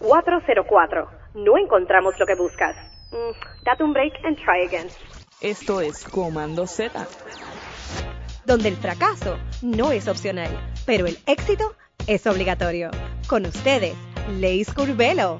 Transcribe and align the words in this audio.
404. 0.00 1.08
No 1.34 1.58
encontramos 1.58 2.18
lo 2.18 2.26
que 2.26 2.34
buscas. 2.34 2.76
Mm, 3.10 3.64
date 3.64 3.84
un 3.84 3.92
break 3.92 4.12
and 4.24 4.36
try 4.36 4.66
again. 4.66 4.88
Esto 5.40 5.80
es 5.80 6.04
Comando 6.04 6.66
Z. 6.66 7.06
Donde 8.44 8.68
el 8.68 8.76
fracaso 8.76 9.38
no 9.62 9.92
es 9.92 10.08
opcional, 10.08 10.50
pero 10.86 11.06
el 11.06 11.18
éxito 11.26 11.74
es 12.06 12.26
obligatorio. 12.26 12.90
Con 13.28 13.46
ustedes, 13.46 13.94
Leis 14.38 14.72
Curvelo. 14.72 15.38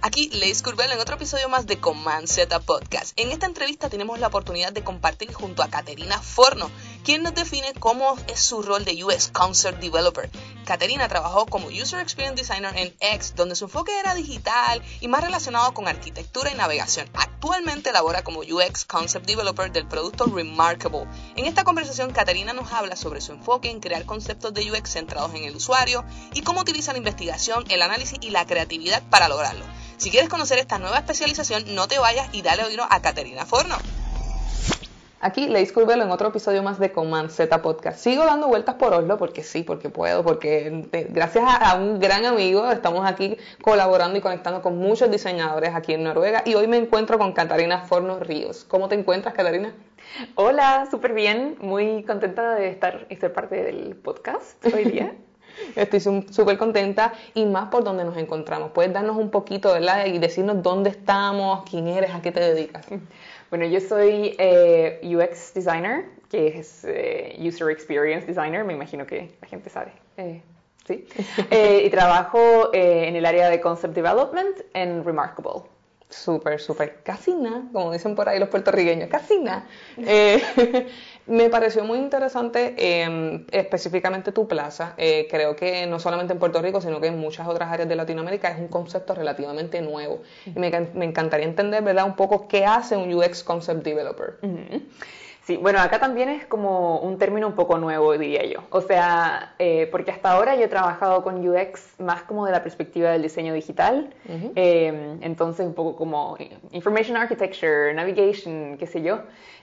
Aquí 0.00 0.28
Leis 0.28 0.62
Curvelo 0.62 0.92
en 0.92 1.00
otro 1.00 1.16
episodio 1.16 1.48
más 1.48 1.66
de 1.66 1.80
Command 1.80 2.26
Z 2.26 2.60
Podcast. 2.60 3.18
En 3.18 3.30
esta 3.30 3.46
entrevista 3.46 3.88
tenemos 3.88 4.18
la 4.18 4.26
oportunidad 4.26 4.70
de 4.70 4.84
compartir 4.84 5.32
junto 5.32 5.62
a 5.62 5.68
Caterina 5.68 6.18
Forno, 6.20 6.70
quien 7.04 7.22
nos 7.22 7.34
define 7.34 7.74
cómo 7.78 8.16
es 8.28 8.40
su 8.40 8.62
rol 8.62 8.86
de 8.86 9.04
UX 9.04 9.28
Concept 9.28 9.78
Developer. 9.78 10.30
Caterina 10.64 11.06
trabajó 11.06 11.44
como 11.44 11.68
User 11.68 12.00
Experience 12.00 12.42
Designer 12.42 12.74
en 12.76 12.96
X, 12.98 13.34
donde 13.36 13.54
su 13.54 13.66
enfoque 13.66 13.92
era 14.00 14.14
digital 14.14 14.82
y 15.00 15.08
más 15.08 15.22
relacionado 15.22 15.74
con 15.74 15.86
arquitectura 15.86 16.50
y 16.50 16.54
navegación. 16.54 17.06
Actualmente 17.12 17.92
labora 17.92 18.24
como 18.24 18.40
UX 18.40 18.86
Concept 18.86 19.26
Developer 19.26 19.70
del 19.70 19.86
producto 19.86 20.24
Remarkable. 20.24 21.06
En 21.36 21.44
esta 21.44 21.62
conversación, 21.62 22.10
Caterina 22.10 22.54
nos 22.54 22.72
habla 22.72 22.96
sobre 22.96 23.20
su 23.20 23.32
enfoque 23.32 23.70
en 23.70 23.80
crear 23.80 24.06
conceptos 24.06 24.54
de 24.54 24.72
UX 24.72 24.90
centrados 24.90 25.34
en 25.34 25.44
el 25.44 25.54
usuario 25.54 26.06
y 26.32 26.40
cómo 26.40 26.62
utiliza 26.62 26.92
la 26.92 26.98
investigación, 26.98 27.64
el 27.68 27.82
análisis 27.82 28.18
y 28.22 28.30
la 28.30 28.46
creatividad 28.46 29.02
para 29.10 29.28
lograrlo. 29.28 29.66
Si 29.98 30.10
quieres 30.10 30.30
conocer 30.30 30.58
esta 30.58 30.78
nueva 30.78 30.98
especialización, 30.98 31.74
no 31.74 31.86
te 31.86 31.98
vayas 31.98 32.30
y 32.32 32.40
dale 32.40 32.64
oído 32.64 32.86
a 32.88 33.02
Caterina 33.02 33.44
Forno. 33.44 33.76
Aquí 35.24 35.48
Leis 35.48 35.72
Curvelo 35.72 36.02
en 36.02 36.10
otro 36.10 36.28
episodio 36.28 36.62
más 36.62 36.78
de 36.78 36.92
Command 36.92 37.30
Z 37.30 37.62
Podcast. 37.62 37.98
Sigo 37.98 38.26
dando 38.26 38.46
vueltas 38.46 38.74
por 38.74 38.92
Oslo 38.92 39.16
porque 39.16 39.42
sí, 39.42 39.62
porque 39.62 39.88
puedo, 39.88 40.22
porque 40.22 40.86
gracias 41.08 41.46
a, 41.48 41.76
un 41.76 41.98
gran 41.98 42.26
amigo 42.26 42.70
estamos 42.70 43.06
aquí 43.06 43.38
colaborando 43.62 44.18
y 44.18 44.20
conectando 44.20 44.60
con 44.60 44.76
muchos 44.76 45.10
diseñadores 45.10 45.74
aquí 45.74 45.94
en 45.94 46.04
Noruega 46.04 46.42
y 46.44 46.56
hoy 46.56 46.66
me 46.66 46.76
encuentro 46.76 47.16
con 47.16 47.32
Catarina 47.32 47.78
Forno 47.86 48.20
Ríos. 48.20 48.66
¿Cómo 48.68 48.88
te 48.88 48.96
encuentras, 48.96 49.32
Catarina? 49.32 49.74
Hola, 50.34 50.86
súper 50.90 51.14
bien, 51.14 51.56
muy 51.58 52.02
contenta 52.02 52.56
de 52.56 52.68
estar 52.68 53.06
y 53.08 53.16
ser 53.16 53.32
parte 53.32 53.62
del 53.62 53.96
podcast 53.96 54.62
hoy 54.66 54.84
día. 54.84 55.14
Estoy 55.76 56.00
súper 56.00 56.58
contenta 56.58 57.14
y 57.32 57.46
más 57.46 57.70
por 57.70 57.84
donde 57.84 58.04
nos 58.04 58.16
encontramos. 58.16 58.72
Puedes 58.72 58.92
darnos 58.92 59.16
un 59.16 59.30
poquito, 59.30 59.72
¿verdad? 59.72 60.04
Y 60.06 60.18
decirnos 60.18 60.62
dónde 60.62 60.90
estamos, 60.90 61.62
quién 61.70 61.86
eres, 61.86 62.14
a 62.14 62.20
qué 62.20 62.30
te 62.32 62.40
dedicas. 62.40 62.86
Bueno, 63.50 63.66
yo 63.66 63.80
soy 63.80 64.34
eh, 64.38 65.00
UX 65.02 65.54
designer, 65.54 66.06
que 66.30 66.58
es 66.58 66.84
eh, 66.84 67.36
User 67.38 67.70
Experience 67.70 68.26
Designer, 68.26 68.64
me 68.64 68.72
imagino 68.72 69.06
que 69.06 69.30
la 69.40 69.48
gente 69.48 69.70
sabe. 69.70 69.92
Eh, 70.16 70.42
sí. 70.86 71.06
y 71.84 71.90
trabajo 71.90 72.70
en 72.72 73.16
el 73.16 73.26
área 73.26 73.50
de 73.50 73.60
Concept 73.60 73.94
Development 73.94 74.56
en 74.72 75.04
Remarkable. 75.04 75.73
Súper, 76.14 76.60
súper. 76.60 77.00
Casi 77.02 77.34
nada, 77.34 77.62
como 77.72 77.92
dicen 77.92 78.14
por 78.14 78.28
ahí 78.28 78.38
los 78.38 78.48
puertorriqueños, 78.48 79.08
casi 79.10 79.40
nada. 79.40 79.66
Me 81.26 81.50
pareció 81.50 81.84
muy 81.84 81.98
interesante 81.98 82.74
em, 82.76 83.44
específicamente 83.50 84.30
tu 84.30 84.46
plaza. 84.46 84.94
Eh, 84.96 85.26
creo 85.28 85.56
que 85.56 85.86
no 85.86 85.98
solamente 85.98 86.32
en 86.32 86.38
Puerto 86.38 86.62
Rico, 86.62 86.80
sino 86.80 87.00
que 87.00 87.08
en 87.08 87.18
muchas 87.18 87.48
otras 87.48 87.72
áreas 87.72 87.88
de 87.88 87.96
Latinoamérica 87.96 88.48
es 88.50 88.58
un 88.58 88.68
concepto 88.68 89.14
relativamente 89.14 89.80
nuevo. 89.82 90.22
Y 90.46 90.58
me, 90.58 90.68
encantaría 90.68 91.46
entender, 91.46 91.82
¿verdad?, 91.82 92.04
un 92.04 92.16
poco 92.16 92.46
qué 92.46 92.64
hace 92.64 92.96
un 92.96 93.12
UX 93.12 93.42
Concept 93.42 93.82
Developer. 93.82 94.38
Sí, 95.46 95.58
bueno, 95.58 95.78
acá 95.80 96.00
también 96.00 96.30
es 96.30 96.46
como 96.46 97.00
un 97.00 97.18
término 97.18 97.46
un 97.46 97.54
poco 97.54 97.76
nuevo, 97.76 98.16
diría 98.16 98.46
yo. 98.46 98.60
O 98.70 98.80
sea, 98.80 99.54
eh, 99.58 99.86
porque 99.90 100.10
hasta 100.10 100.32
ahora 100.32 100.56
yo 100.56 100.62
he 100.62 100.68
trabajado 100.68 101.22
con 101.22 101.46
UX 101.46 102.00
más 102.00 102.22
como 102.22 102.46
de 102.46 102.52
la 102.52 102.62
perspectiva 102.62 103.10
del 103.10 103.20
diseño 103.20 103.52
digital. 103.52 104.08
Em, 104.54 105.22
entonces, 105.22 105.66
un 105.66 105.74
poco 105.74 105.96
como 105.96 106.38
Information 106.72 107.18
Architecture, 107.18 107.92
Navigation, 107.92 108.78
qué 108.78 108.86
sé 108.86 109.02
yo. 109.02 109.20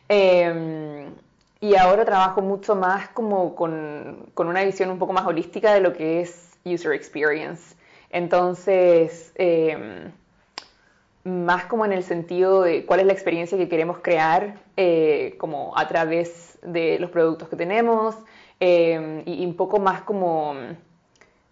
Em, 0.08 1.16
y 1.60 1.76
ahora 1.76 2.06
trabajo 2.06 2.42
mucho 2.42 2.76
más 2.76 3.10
como 3.10 3.56
con, 3.56 4.30
con, 4.36 4.48
una 4.48 4.64
visión 4.64 4.92
un 4.92 5.00
poco 5.00 5.14
más 5.14 5.26
holística 5.26 5.74
de 5.74 5.82
lo 5.82 5.94
que 5.94 6.22
es 6.22 6.60
user 6.64 6.94
experience. 6.94 7.76
Entonces, 8.12 9.32
em, 9.36 10.12
más 11.24 11.66
como 11.66 11.86
en 11.86 11.94
el 11.94 12.04
sentido 12.04 12.64
de 12.64 12.86
cuál 12.86 13.02
es 13.02 13.06
la 13.06 13.14
experiencia 13.14 13.58
que 13.58 13.70
queremos 13.70 14.00
crear 14.02 14.56
eh, 14.78 15.36
como 15.38 15.78
a 15.78 15.88
través 15.88 16.58
de 16.64 17.00
los 17.00 17.12
productos 17.12 17.50
que 17.50 17.56
tenemos 17.56 18.16
em, 18.60 19.24
y, 19.26 19.46
un 19.46 19.56
poco 19.56 19.80
más 19.80 20.02
como 20.02 20.56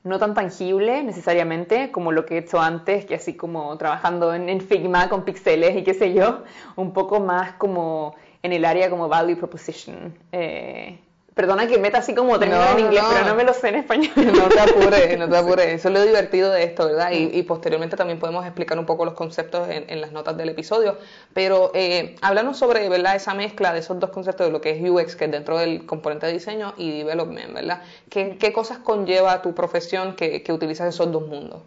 no 0.03 0.18
tan 0.18 0.34
tangible 0.34 1.03
necesariamente 1.03 1.91
como 1.91 2.12
lo 2.12 2.25
que 2.25 2.35
he 2.35 2.38
hecho 2.40 2.59
antes, 2.59 3.06
que 3.06 3.16
así 3.16 3.35
como 3.35 3.78
trabajando 3.78 4.34
en, 4.34 4.50
en 4.50 4.62
Figma 4.62 5.09
con 5.09 5.24
pixeles 5.24 5.75
y 5.75 5.84
qué 5.84 5.94
sé 5.94 6.13
yo, 6.13 6.44
un 6.75 6.94
poco 6.94 7.19
más 7.19 7.53
como 7.53 8.16
en 8.41 8.53
el 8.53 8.66
área 8.66 8.90
como 8.90 9.07
value 9.07 9.38
proposition. 9.38 10.18
Eh, 10.31 11.00
perdona 11.39 11.67
que 11.67 11.77
meta 11.77 12.00
así 12.00 12.13
como 12.13 12.38
tengo 12.38 12.57
en 12.73 12.79
inglés, 12.79 13.01
pero 13.13 13.25
no 13.25 13.33
me 13.33 13.45
lo 13.45 13.53
sé 13.53 13.69
en 13.69 13.75
español. 13.75 14.11
No 14.13 14.50
te 14.50 14.59
apures, 14.59 15.17
no 15.17 15.29
te 15.29 15.38
apures. 15.41 15.67
Eso 15.67 15.88
es 15.88 15.94
lo 15.94 16.03
divertido 16.03 16.51
de 16.51 16.66
esto, 16.66 16.88
¿verdad? 16.88 17.11
Y, 17.13 17.41
posteriormente 17.44 17.95
también 17.95 18.19
podemos 18.19 18.45
explicar 18.45 18.77
un 18.77 18.85
poco 18.85 19.05
los 19.05 19.13
conceptos 19.13 19.69
en, 19.69 20.01
las 20.01 20.11
notas 20.11 20.35
del 20.35 20.50
episodio. 20.50 20.97
Pero 21.33 21.72
eh, 21.73 22.17
háblanos 22.22 22.57
sobre, 22.57 22.89
¿verdad? 22.89 23.16
Esa 23.16 23.35
mezcla 23.35 23.72
de 23.72 23.79
esos 23.79 23.97
dos 24.01 24.09
conceptos 24.09 24.47
de 24.47 24.51
lo 24.51 24.59
que 24.59 24.72
es 24.72 24.81
UX, 24.81 25.16
que 25.16 25.25
es 25.25 25.31
dentro 25.31 25.57
del 25.57 25.85
componente 25.85 26.25
de 26.25 26.33
diseño, 26.33 26.73
y 26.75 26.97
development, 26.97 27.53
¿verdad? 27.53 27.83
¿Qué, 28.09 28.38
qué 28.38 28.51
cosas 28.51 28.79
conlleva 28.79 29.41
tu 29.41 29.56
profesión 29.56 30.17
que, 30.17 30.44
que 30.44 30.51
utilizas 30.51 30.94
esos 30.94 31.09
dos 31.09 31.25
mundos? 31.25 31.61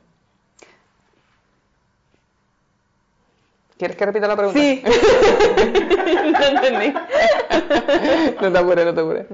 ¿Quieres 3.78 3.96
que 3.96 4.04
repita 4.04 4.28
la 4.28 4.36
pregunta? 4.36 4.60
Sí. 4.60 4.82
no 4.84 6.44
entendí. 6.44 6.92
no 8.42 8.52
te 8.52 8.58
apures, 8.58 8.84
no 8.84 8.94
te 8.94 9.00
apures. 9.00 9.26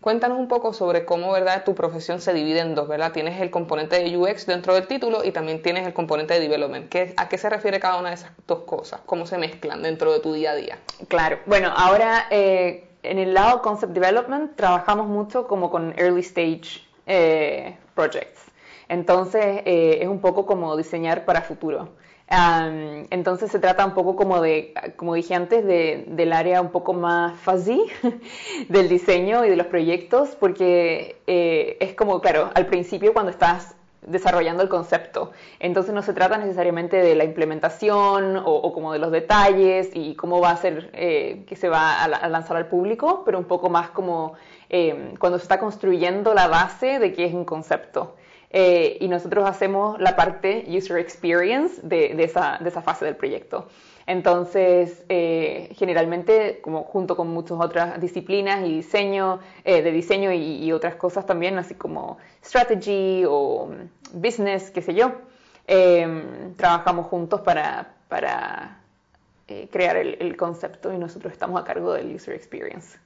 Cuéntanos 0.00 0.38
un 0.38 0.46
poco 0.46 0.72
sobre 0.72 1.04
cómo, 1.04 1.32
¿verdad? 1.32 1.64
Tu 1.64 1.74
profesión 1.74 2.20
se 2.20 2.32
divide 2.32 2.60
en 2.60 2.76
dos, 2.76 2.86
¿verdad? 2.86 3.10
Tienes 3.10 3.40
el 3.40 3.50
componente 3.50 3.96
de 4.02 4.16
UX 4.16 4.46
dentro 4.46 4.74
del 4.74 4.86
título 4.86 5.24
y 5.24 5.32
también 5.32 5.60
tienes 5.60 5.84
el 5.86 5.92
componente 5.92 6.34
de 6.34 6.40
development. 6.40 6.88
¿Qué, 6.88 7.14
¿A 7.16 7.28
qué 7.28 7.36
se 7.36 7.50
refiere 7.50 7.80
cada 7.80 7.98
una 7.98 8.10
de 8.10 8.14
esas 8.14 8.30
dos 8.46 8.60
cosas? 8.60 9.00
¿Cómo 9.06 9.26
se 9.26 9.38
mezclan 9.38 9.82
dentro 9.82 10.12
de 10.12 10.20
tu 10.20 10.32
día 10.32 10.52
a 10.52 10.54
día? 10.54 10.78
Claro. 11.08 11.40
Bueno, 11.46 11.72
ahora 11.76 12.26
eh, 12.30 12.88
en 13.02 13.18
el 13.18 13.34
lado 13.34 13.60
concept 13.60 13.92
development 13.92 14.54
trabajamos 14.54 15.08
mucho 15.08 15.48
como 15.48 15.68
con 15.68 15.92
early 15.98 16.20
stage 16.20 16.86
eh, 17.06 17.76
projects. 17.96 18.42
Entonces 18.88 19.62
eh, 19.64 19.98
es 20.00 20.06
un 20.06 20.20
poco 20.20 20.46
como 20.46 20.76
diseñar 20.76 21.24
para 21.24 21.42
futuro 21.42 21.88
entonces 22.30 23.50
se 23.50 23.58
trata 23.58 23.86
un 23.86 23.94
poco 23.94 24.14
como 24.14 24.40
de, 24.40 24.74
como 24.96 25.14
dije 25.14 25.34
antes, 25.34 25.64
de, 25.64 26.04
del 26.08 26.32
área 26.32 26.60
un 26.60 26.70
poco 26.70 26.92
más 26.92 27.38
fuzzy 27.40 27.82
del 28.68 28.88
diseño 28.88 29.44
y 29.44 29.50
de 29.50 29.56
los 29.56 29.66
proyectos, 29.66 30.30
porque 30.38 31.20
eh, 31.26 31.78
es 31.80 31.94
como, 31.94 32.20
claro, 32.20 32.50
al 32.54 32.66
principio 32.66 33.14
cuando 33.14 33.30
estás 33.30 33.74
desarrollando 34.02 34.62
el 34.62 34.68
concepto. 34.68 35.32
Entonces 35.58 35.94
no 35.94 36.02
se 36.02 36.12
trata 36.12 36.38
necesariamente 36.38 36.98
de 36.98 37.14
la 37.14 37.24
implementación 37.24 38.40
o, 38.44 38.72
como 38.72 38.92
de 38.92 38.98
los 38.98 39.10
detalles 39.10 39.90
y 39.94 40.14
cómo 40.14 40.40
va 40.40 40.50
a 40.50 40.56
ser 40.56 40.90
eh, 40.92 41.44
que 41.46 41.56
se 41.56 41.68
va 41.68 42.02
a, 42.02 42.28
lanzar 42.28 42.56
al 42.56 42.66
público, 42.66 43.22
pero 43.24 43.38
un 43.38 43.44
poco 43.44 43.70
más 43.70 43.90
como 43.90 44.34
eh, 44.70 45.14
cuando 45.18 45.38
se 45.38 45.44
está 45.44 45.58
construyendo 45.58 46.34
la 46.34 46.48
base 46.48 46.98
de 46.98 47.12
qué 47.12 47.24
es 47.24 47.34
un 47.34 47.44
concepto. 47.44 48.14
Eh, 48.50 48.96
y 49.00 49.08
nosotros 49.08 49.48
hacemos 49.48 50.00
la 50.00 50.16
parte 50.16 50.64
user 50.68 50.98
experience 50.98 51.80
de, 51.82 52.14
de, 52.14 52.24
esa, 52.24 52.58
de 52.60 52.68
esa, 52.70 52.80
fase 52.80 53.04
del 53.04 53.16
proyecto. 53.16 53.68
Entonces, 54.06 55.04
eh, 55.10 55.68
generalmente, 55.76 56.60
como 56.62 56.84
junto 56.84 57.14
con 57.14 57.28
muchas 57.28 57.58
otras 57.60 58.00
disciplinas 58.00 58.66
y 58.66 58.76
diseño, 58.76 59.40
eh, 59.64 59.82
de 59.82 59.92
diseño 59.92 60.32
y, 60.32 60.72
otras 60.72 60.94
cosas 60.94 61.26
también, 61.26 61.58
así 61.58 61.74
como 61.74 62.16
strategy 62.42 63.24
o 63.28 63.70
business, 64.14 64.70
qué 64.70 64.80
sé 64.80 64.94
yo, 64.94 65.12
em, 65.66 66.54
trabajamos 66.56 67.06
juntos 67.06 67.42
para, 67.42 67.94
para 68.08 68.80
crear 69.70 69.96
el, 69.96 70.16
el 70.20 70.36
concepto 70.36 70.92
y 70.92 70.98
nosotros 70.98 71.32
estamos 71.32 71.60
a 71.60 71.64
cargo 71.64 71.92
del 71.92 72.14
user 72.14 72.34
experience. 72.34 72.98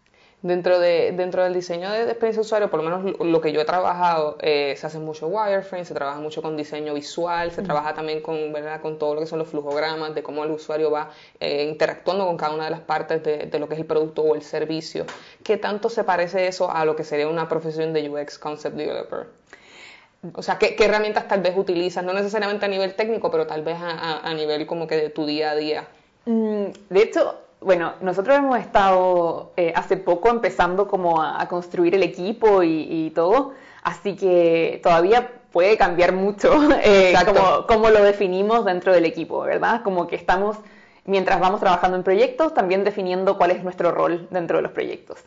Dentro, 0.43 0.81
de, 0.81 1.13
dentro 1.13 1.45
del 1.45 1.55
diseño 1.55 1.89
de, 1.89 2.03
experiencia 2.03 2.41
de 2.41 2.47
usuario, 2.47 2.69
por 2.69 2.83
lo 2.83 2.91
menos 2.91 3.21
lo 3.21 3.41
que 3.41 3.53
yo 3.53 3.61
he 3.61 3.65
trabajado, 3.65 4.39
eh, 4.41 4.75
se 4.77 4.89
hace 4.89 4.99
mucho 4.99 5.29
wireframe, 5.29 5.85
se 5.85 5.95
trabaja 5.95 6.19
mucho 6.19 6.43
con 6.43 6.57
diseño 6.57 6.95
visual, 6.95 7.53
se 7.53 7.63
trabaja 7.63 7.95
también 7.95 8.21
con, 8.21 8.53
¿verdad? 8.53 8.81
con 8.81 8.99
todo 8.99 9.15
lo 9.15 9.21
que 9.21 9.27
son 9.27 9.39
los 9.39 9.49
flujogramas, 9.49 10.17
de 10.17 10.25
cómo 10.25 10.43
el 10.43 10.51
usuario 10.51 10.91
va 10.91 11.11
eh, 11.39 11.65
interactuando 11.71 12.27
con 12.27 12.37
cada 12.37 12.55
una 12.55 12.65
de 12.65 12.71
las 12.71 12.81
partes 12.81 13.23
de, 13.23 13.47
de, 13.47 13.59
lo 13.61 13.69
que 13.69 13.75
es 13.75 13.81
el 13.81 13.87
producto 13.87 14.23
o 14.23 14.35
el 14.35 14.43
servicio. 14.43 15.07
¿Qué 15.45 15.59
tanto 15.59 15.89
se 15.89 16.03
parece 16.03 16.49
eso 16.49 16.73
a 16.73 16.85
lo 16.85 16.97
que 16.97 17.05
sería 17.05 17.29
una 17.29 17.49
profesión 17.49 17.93
de 17.93 18.11
UX 18.11 18.37
Concept 18.39 18.77
Developer? 18.77 19.29
O 20.35 20.43
sea, 20.43 20.57
¿qué, 20.59 20.77
herramientas 20.79 21.27
tal 21.27 21.41
vez 21.41 21.57
utilizas? 21.57 22.05
No 22.05 22.13
necesariamente 22.13 22.65
a 22.65 22.69
nivel 22.69 22.95
técnico, 22.95 23.31
pero 23.31 23.47
tal 23.47 23.63
vez 23.63 23.77
a, 23.81 24.21
a, 24.21 24.35
nivel 24.35 24.67
como 24.67 24.87
que 24.87 24.97
de 24.97 25.11
tu 25.11 25.27
día 25.27 25.51
a 25.51 25.57
día. 25.57 25.89
Mm, 26.27 26.67
de 26.91 27.03
hecho, 27.03 27.39
bueno, 27.65 27.95
nosotros 28.01 28.37
hemos 28.37 28.59
estado 28.59 29.53
eh, 29.57 29.73
hace 29.75 29.97
poco 29.97 30.29
empezando 30.31 30.89
como 30.89 31.23
a, 31.23 31.47
construir 31.49 31.95
el 31.95 32.03
equipo 32.03 32.63
y, 32.63 33.11
todo, 33.15 33.53
Así 33.83 34.15
que 34.15 34.81
todavía 34.83 35.33
puede 35.51 35.77
cambiar 35.77 36.13
mucho 36.13 36.53
eh, 36.83 37.15
como, 37.67 37.91
lo 37.91 38.03
definimos 38.03 38.65
dentro 38.65 38.93
del 38.93 39.05
equipo, 39.05 39.41
¿verdad? 39.41 39.83
Como 39.83 40.07
que 40.07 40.17
estamos, 40.17 40.57
mientras 41.05 41.41
vamos 41.41 41.61
trabajando 41.61 41.97
en 41.97 42.05
proyectos, 42.05 42.55
también 42.55 42.85
definiendo 42.85 43.37
cuál 43.37 43.51
es 43.51 43.63
nuestro 43.65 43.91
rol 43.91 44.29
dentro 44.31 44.59
de 44.59 44.63
los 44.63 44.73
proyectos. 44.73 45.19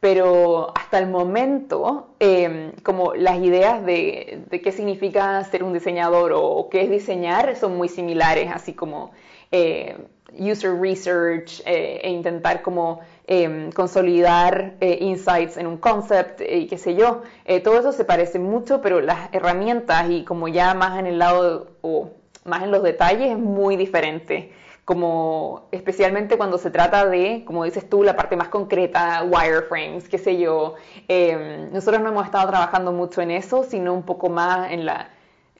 Pero 0.00 0.72
hasta 0.76 0.98
el 0.98 1.08
momento, 1.08 2.10
em, 2.20 2.72
como 2.84 3.14
las 3.14 3.38
ideas 3.38 3.84
de, 3.84 4.44
qué 4.62 4.72
significa 4.72 5.42
ser 5.44 5.64
un 5.64 5.72
diseñador 5.72 6.32
o, 6.34 6.68
qué 6.70 6.82
es 6.82 6.90
diseñar 6.90 7.56
son 7.56 7.76
muy 7.76 7.88
similares, 7.88 8.50
así 8.52 8.74
como 8.74 9.10
eh, 9.50 9.96
user 10.38 10.78
research 10.80 11.62
eh, 11.66 12.00
e 12.04 12.10
intentar 12.10 12.62
como 12.62 13.00
Em, 13.30 13.70
consolidar 13.72 14.76
eh, 14.80 14.96
insights 15.02 15.58
en 15.58 15.66
un 15.66 15.76
concept 15.76 16.40
y 16.40 16.66
qué 16.66 16.78
sé 16.78 16.94
yo. 16.94 17.20
Todo 17.62 17.78
eso 17.78 17.92
se 17.92 18.06
parece 18.06 18.38
mucho, 18.38 18.80
pero 18.80 19.02
las 19.02 19.28
herramientas 19.34 20.08
y 20.08 20.24
como 20.24 20.48
ya 20.48 20.72
más 20.72 20.98
en 20.98 21.06
el 21.06 21.18
lado 21.18 21.72
o 21.82 22.12
más 22.46 22.62
en 22.62 22.70
los 22.70 22.82
detalles 22.82 23.32
es 23.32 23.38
muy 23.38 23.76
diferente. 23.76 24.50
Como 24.88 25.68
especialmente 25.70 26.38
cuando 26.38 26.56
se 26.56 26.70
trata 26.70 27.04
de, 27.04 27.44
como 27.44 27.64
dices 27.64 27.90
tú, 27.90 28.02
la 28.02 28.16
parte 28.16 28.36
más 28.36 28.48
concreta, 28.48 29.22
wireframes, 29.22 30.08
qué 30.08 30.16
sé 30.16 30.38
yo. 30.38 30.76
Em, 31.08 31.70
nosotros 31.74 32.00
no 32.00 32.08
hemos 32.08 32.24
estado 32.24 32.48
trabajando 32.48 32.90
mucho 32.92 33.20
en 33.20 33.30
eso, 33.30 33.64
sino 33.64 33.92
un 33.92 34.02
poco 34.02 34.30
más 34.30 34.72
en 34.72 34.86
la 34.86 35.10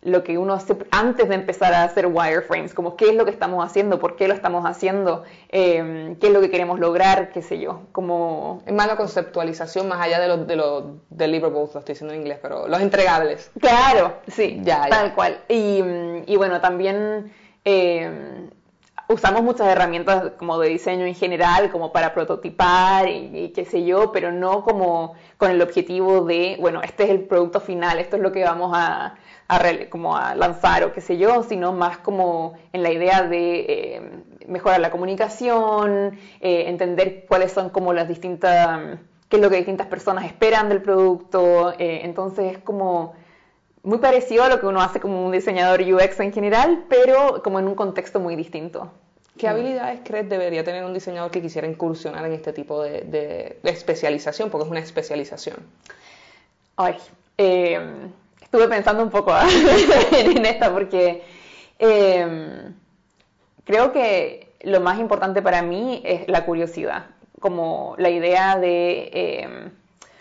lo 0.01 0.25
que 0.25 0.39
uno 0.39 0.55
hace 0.55 0.75
antes 0.93 1.29
de 1.29 1.35
empezar 1.35 1.75
a 1.75 1.83
hacer 1.83 2.07
wireframes, 2.07 2.73
como 2.73 2.97
qué 2.97 3.11
es 3.11 3.17
lo 3.17 3.27
que 3.27 3.31
estamos 3.31 3.63
haciendo, 3.63 3.99
por 3.99 4.17
qué 4.17 4.29
lo 4.29 4.33
estamos 4.33 4.65
haciendo, 4.65 5.25
em, 5.51 6.17
qué 6.17 6.29
es 6.29 6.33
lo 6.33 6.41
que 6.41 6.49
queremos 6.49 6.81
lograr, 6.81 7.31
qué 7.31 7.43
sé 7.43 7.59
yo, 7.59 7.83
como... 7.93 8.63
Es 8.65 8.73
más 8.73 8.87
la 8.87 8.97
conceptualización 8.97 9.89
más 9.89 10.01
allá 10.01 10.21
de 10.21 10.29
los, 10.29 10.47
de 10.47 10.57
los 10.57 10.85
deliverables, 11.11 11.75
lo 11.75 11.81
estoy 11.81 11.93
diciendo 11.93 12.15
en 12.15 12.21
inglés, 12.21 12.39
pero 12.41 12.67
los 12.67 12.81
entregables. 12.81 13.51
Claro, 13.61 14.15
sí, 14.27 14.59
ya, 14.63 14.89
tal 14.89 15.15
cual. 15.15 15.43
Y, 15.51 15.83
y, 16.25 16.37
bueno, 16.37 16.63
también 16.63 17.31
em, 17.65 18.49
usamos 19.09 19.43
muchas 19.43 19.69
herramientas 19.69 20.33
como 20.39 20.59
de 20.59 20.69
diseño 20.69 21.07
en 21.07 21.15
general, 21.15 21.71
como 21.71 21.93
para 21.93 22.13
prototipar 22.13 23.09
y, 23.09 23.53
qué 23.55 23.65
sé 23.65 23.85
yo, 23.85 24.13
pero 24.13 24.31
no 24.31 24.63
como 24.63 25.15
con 25.39 25.51
el 25.51 25.63
objetivo 25.63 26.25
de, 26.25 26.57
bueno, 26.61 26.83
este 26.83 27.05
es 27.05 27.11
el 27.11 27.21
producto 27.23 27.61
final, 27.61 27.99
esto 27.99 28.17
es 28.17 28.23
lo 28.23 28.33
que 28.33 28.45
vamos 28.45 28.73
a 28.75 29.15
como 29.89 30.15
a 30.15 30.35
lanzar 30.35 30.85
o 30.85 30.93
qué 30.93 31.01
sé 31.01 31.17
yo, 31.17 31.43
sino 31.43 31.73
más 31.73 31.99
como 31.99 32.53
en 32.75 32.83
la 32.83 32.93
idea 32.93 33.23
de 33.23 33.61
eh, 33.61 34.03
mejorar 34.47 34.81
la 34.81 34.91
comunicación, 34.91 36.19
eh, 36.41 36.65
entender 36.67 37.25
cuáles 37.27 37.53
son 37.53 37.71
como 37.71 37.95
las 37.95 38.09
distintas, 38.09 38.99
qué 39.31 39.37
es 39.37 39.43
lo 39.43 39.49
que 39.49 39.57
distintas 39.57 39.87
personas 39.87 40.27
esperan 40.27 40.69
del 40.69 40.83
producto, 40.83 41.73
eh, 41.79 42.03
entonces 42.05 42.57
es 42.57 42.59
como 42.59 43.15
muy 43.88 43.99
parecido 43.99 44.44
a 44.44 44.50
lo 44.50 44.61
que 44.61 44.67
uno 44.67 44.82
hace 44.82 45.00
como 45.00 45.25
un 45.25 45.32
diseñador 45.32 45.81
UX 45.81 46.20
en 46.20 46.31
general, 46.31 46.85
pero 46.90 47.43
como 47.43 47.58
en 47.58 47.67
un 47.67 47.75
contexto 47.75 48.20
muy 48.20 48.37
distinto. 48.37 48.90
¿Qué 49.38 49.49
habilidades 49.49 50.00
crees 50.05 50.29
debería 50.29 50.62
tener 50.62 50.85
un 50.85 50.93
diseñador 50.93 51.31
que 51.31 51.40
quisiera 51.40 51.67
incursionar 51.67 52.26
en 52.26 52.35
este 52.35 52.52
tipo 52.52 52.82
de, 52.82 53.58
especialización? 53.62 54.50
Porque 54.50 54.67
es 54.67 54.70
una 54.70 54.81
especialización. 54.81 55.56
Ay, 56.76 56.96
eh, 57.38 57.81
estuve 58.43 58.69
pensando 58.69 59.02
un 59.02 59.08
poco 59.08 59.32
¿ah? 59.32 59.49
en 60.12 60.44
esta 60.44 60.70
porque 60.70 61.23
em, 61.79 62.75
creo 63.64 63.90
que 63.90 64.52
lo 64.64 64.81
más 64.81 64.99
importante 64.99 65.40
para 65.40 65.62
mí 65.62 66.02
es 66.05 66.29
la 66.29 66.44
curiosidad, 66.44 67.06
como 67.40 67.94
la 67.96 68.11
idea 68.11 68.58
de 68.58 69.11
em, 69.14 69.70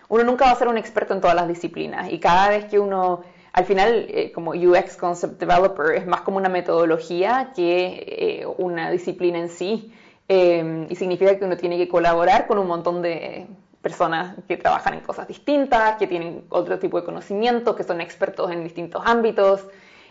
uno 0.08 0.24
nunca 0.24 0.46
va 0.46 0.52
a 0.52 0.56
ser 0.56 0.70
un 0.70 0.78
experto 0.78 1.14
en 1.14 1.20
todas 1.20 1.36
las 1.36 1.50
disciplinas 1.50 2.14
y 2.14 2.20
cada 2.22 2.48
vez 2.48 2.64
que 2.64 2.80
uno 2.80 3.24
al 3.54 3.66
final, 3.66 4.06
eh, 4.10 4.32
como 4.32 4.52
UX 4.52 4.98
Concept 4.98 5.40
Developer, 5.40 5.96
es 5.96 6.06
más 6.06 6.22
como 6.22 6.38
una 6.38 6.50
metodología 6.50 7.52
que 7.56 8.42
eh, 8.42 8.46
una 8.58 8.92
disciplina 8.92 9.40
en 9.40 9.50
sí. 9.50 9.94
Em, 10.30 10.88
y 10.90 10.96
significa 10.96 11.38
que 11.40 11.46
uno 11.46 11.56
tiene 11.56 11.78
que 11.78 11.88
colaborar 11.88 12.48
con 12.48 12.58
un 12.60 12.68
montón 12.68 13.02
de 13.02 13.48
personas 13.82 14.36
que 14.48 14.58
trabajan 14.58 14.96
en 14.96 15.00
cosas 15.00 15.28
distintas, 15.28 15.96
que 15.98 16.08
tienen 16.08 16.44
otro 16.50 16.80
tipo 16.80 17.00
de 17.00 17.06
conocimiento, 17.06 17.76
que 17.76 17.84
son 17.84 18.02
expertos 18.02 18.52
en 18.52 18.64
distintos 18.64 19.02
ámbitos, 19.06 19.66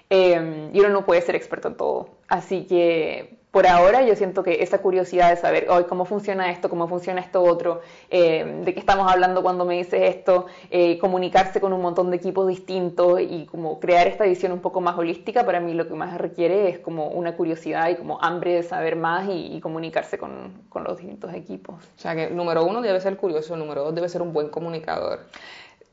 eh, 0.09 0.71
y 0.73 0.81
uno 0.81 0.89
no 0.89 1.05
puede 1.05 1.21
ser 1.21 1.37
experto 1.37 1.69
en 1.69 1.77
todo. 1.77 2.16
Así 2.29 2.67
que 2.67 3.37
por 3.57 3.67
ahora 3.67 4.03
yo 4.03 4.15
siento 4.17 4.43
que 4.43 4.63
esa 4.63 4.83
curiosidad 4.83 5.31
de 5.31 5.37
saber 5.37 5.71
hoy 5.71 5.85
cómo 5.85 6.05
funciona 6.05 6.51
esto, 6.51 6.69
cómo 6.69 6.89
funciona 6.89 7.23
esto 7.23 7.43
otro, 7.43 7.81
eh, 8.11 8.61
de 8.63 8.75
qué 8.75 8.81
estamos 8.81 9.11
hablando 9.11 9.43
cuando 9.43 9.65
me 9.65 9.79
dices 9.79 10.15
esto, 10.15 10.45
eh, 10.71 10.99
comunicarse 10.99 11.59
con 11.59 11.73
un 11.73 11.81
montón 11.81 12.11
de 12.11 12.19
equipos 12.19 12.47
distintos 12.49 13.19
y 13.19 13.47
como 13.47 13.81
crear 13.81 14.09
esta 14.09 14.25
visión 14.25 14.53
un 14.53 14.61
poco 14.61 14.83
más 14.83 14.99
holística, 14.99 15.47
para 15.47 15.61
mí 15.61 15.73
lo 15.73 15.89
que 15.89 15.95
más 15.95 16.19
requiere 16.19 16.69
es 16.69 16.81
como 16.81 17.09
una 17.09 17.35
curiosidad 17.35 17.89
y 17.89 17.95
como 17.95 18.23
hambre 18.23 18.57
de 18.57 18.63
saber 18.63 18.95
más 18.95 19.27
y, 19.31 19.59
comunicarse 19.63 20.19
con, 20.19 20.65
con, 20.69 20.85
los 20.85 20.99
distintos 20.99 21.33
equipos. 21.33 21.77
O 21.77 21.99
sea 21.99 22.15
que 22.15 22.29
número 22.29 22.63
uno 22.63 22.83
debe 22.83 23.01
ser 23.01 23.17
curioso, 23.17 23.57
número 23.57 23.85
dos 23.85 23.95
debe 23.95 24.11
ser 24.11 24.21
un 24.21 24.35
buen 24.35 24.51
comunicador. 24.51 25.21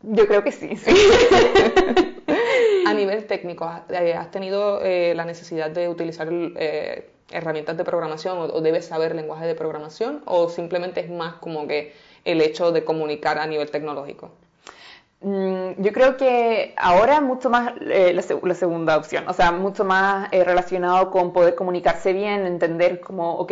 Yo 0.02 0.28
creo 0.28 0.44
que 0.44 0.52
sí. 0.52 0.76
sí. 0.76 0.92
A 2.86 2.94
nivel 2.94 3.26
técnico, 3.26 3.66
¿has 3.66 3.84
eh, 3.90 4.18
tenido 4.32 4.80
la 4.82 5.26
necesidad 5.26 5.72
de 5.72 5.90
utilizar 5.90 6.30
herramientas 7.32 7.78
de 7.78 7.84
programación 7.84 8.38
o, 8.40 8.62
debes 8.62 8.86
saber 8.86 9.16
lenguaje 9.16 9.46
de 9.46 9.56
programación 9.56 10.22
o 10.26 10.50
simplemente 10.50 11.02
es 11.02 11.10
más 11.10 11.36
como 11.36 11.68
que 11.68 11.94
el 12.26 12.42
hecho 12.42 12.72
de 12.72 12.84
comunicar 12.84 13.38
a 13.40 13.48
nivel 13.48 13.70
tecnológico? 13.70 14.32
Mm, 15.22 15.82
yo 15.82 15.94
creo 15.94 16.18
que 16.18 16.74
ahora 16.76 17.22
mucho 17.22 17.50
más 17.50 17.74
eh, 17.82 18.14
la, 18.14 18.54
segunda 18.54 18.98
opción, 18.98 19.28
o 19.28 19.34
sea, 19.34 19.52
mucho 19.52 19.86
más 19.86 20.28
eh, 20.32 20.44
relacionado 20.44 21.10
con 21.12 21.32
poder 21.32 21.56
comunicarse 21.56 22.12
bien, 22.14 22.46
entender 22.46 23.00
como, 23.00 23.36
ok, 23.38 23.52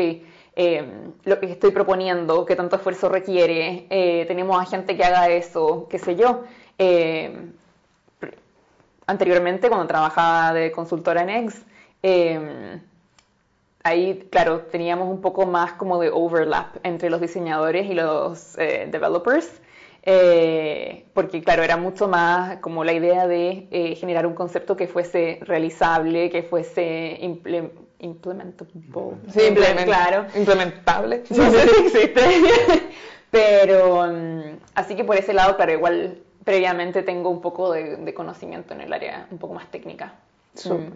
eh, 0.53 0.85
lo 1.23 1.39
que 1.39 1.45
estoy 1.49 1.71
proponiendo, 1.71 2.45
qué 2.45 2.57
tanto 2.57 2.75
esfuerzo 2.75 3.07
requiere, 3.07 3.85
tenemos 4.27 4.61
a 4.61 4.65
gente 4.65 4.97
que 4.97 5.03
haga 5.05 5.29
eso, 5.29 5.87
qué 5.89 5.97
sé 5.97 6.17
yo. 6.17 6.43
Anteriormente, 9.11 9.67
cuando 9.69 9.87
trabajaba 9.87 10.53
de 10.53 10.71
consultora 10.71 11.21
en 11.21 11.29
Eggs, 11.29 11.65
ahí, 13.83 14.27
claro, 14.31 14.61
teníamos 14.61 15.09
un 15.09 15.21
poco 15.21 15.45
más 15.45 15.73
como 15.73 15.99
de 15.99 16.09
overlap 16.09 16.77
entre 16.83 17.09
los 17.09 17.21
diseñadores 17.21 17.89
y 17.89 17.93
los 17.93 18.57
eh, 18.57 18.87
developers, 18.89 19.49
eh, 20.03 21.05
porque, 21.13 21.41
claro, 21.43 21.63
era 21.63 21.77
mucho 21.77 22.07
más 22.07 22.57
como 22.57 22.83
la 22.83 22.93
idea 22.93 23.27
de 23.27 23.67
eh, 23.71 23.95
generar 23.95 24.25
un 24.25 24.33
concepto 24.33 24.75
que 24.75 24.87
fuese 24.87 25.39
realizable, 25.41 26.29
que 26.29 26.43
fuese 26.43 27.17
implementable. 27.19 27.81
Sí, 29.29 29.53
claro. 29.85 30.25
Implementable. 30.35 31.23
No 31.29 31.51
sé 31.51 31.67
si 31.67 31.85
existe. 31.85 32.21
Pero, 33.31 34.07
mm, 34.07 34.57
así 34.75 34.95
que 34.95 35.03
por 35.03 35.15
ese 35.17 35.33
lado, 35.33 35.55
claro, 35.55 35.71
igual 35.71 36.17
previamente 36.43 37.03
tengo 37.03 37.29
un 37.29 37.41
poco 37.41 37.71
de, 37.71 38.13
conocimiento 38.13 38.73
en 38.73 38.81
el 38.81 38.93
área 38.93 39.27
un 39.31 39.37
poco 39.37 39.53
más 39.53 39.69
técnica. 39.71 40.13
Mm. 40.65 40.93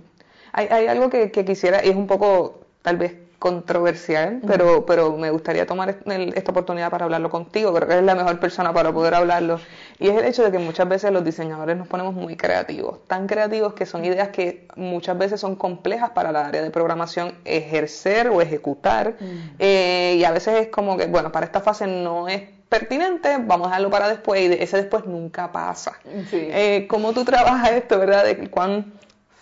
Hay, 0.54 0.88
algo 0.88 1.10
que, 1.10 1.32
que, 1.32 1.44
quisiera, 1.44 1.86
y 1.86 1.90
es 1.90 1.96
un 1.96 2.08
poco 2.08 2.60
tal 2.82 2.98
vez 2.98 3.16
controversial, 3.40 4.42
pero, 4.48 4.86
pero 4.88 5.16
me 5.18 5.30
gustaría 5.30 5.66
tomar 5.66 5.98
esta 6.34 6.52
oportunidad 6.52 6.90
para 6.90 7.06
hablarlo 7.06 7.30
contigo, 7.30 7.74
creo 7.74 7.88
que 7.88 7.94
eres 7.94 8.06
la 8.06 8.16
mejor 8.16 8.40
persona 8.40 8.74
para 8.74 8.92
poder 8.92 9.14
hablarlo, 9.14 9.60
y 10.00 10.08
es 10.08 10.18
el 10.18 10.25
hecho 10.25 10.44
de 10.44 10.52
que 10.52 10.58
muchas 10.58 10.88
veces 10.88 11.12
los 11.12 11.24
diseñadores 11.24 11.78
nos 11.78 11.88
ponemos 11.88 12.16
muy 12.16 12.38
creativos, 12.38 13.06
tan 13.08 13.28
creativos 13.28 13.74
que 13.74 13.86
son 13.86 14.04
ideas 14.04 14.30
que 14.30 14.68
muchas 14.75 15.18
veces 15.18 15.40
son 15.40 15.56
complejas 15.56 16.12
para 16.12 16.32
la 16.32 16.48
área 16.48 16.64
de 16.64 16.72
programación 16.72 17.36
ejercer 17.46 18.30
o 18.30 18.42
ejecutar, 18.42 19.16
eh, 19.60 20.16
y 20.18 20.24
a 20.24 20.32
veces 20.32 20.62
es 20.62 20.68
como 20.70 20.98
que, 20.98 21.06
bueno, 21.06 21.32
para 21.32 21.46
esta 21.46 21.62
fase 21.62 21.86
no 21.86 22.28
es 22.28 22.54
pertinente, 22.69 23.38
vamos 23.39 23.67
a 23.67 23.69
dejarlo 23.72 23.89
para 23.89 24.10
después, 24.10 24.41
y 24.41 24.53
ese 24.62 24.77
después 24.77 25.05
nunca 25.05 25.51
pasa. 25.51 25.98
Eh, 26.31 26.88
¿Cómo 26.89 27.13
tú 27.13 27.24
trabajas 27.24 27.72
esto, 27.72 28.00
verdad? 28.00 28.25
De 28.25 28.50
cuán 28.50 28.93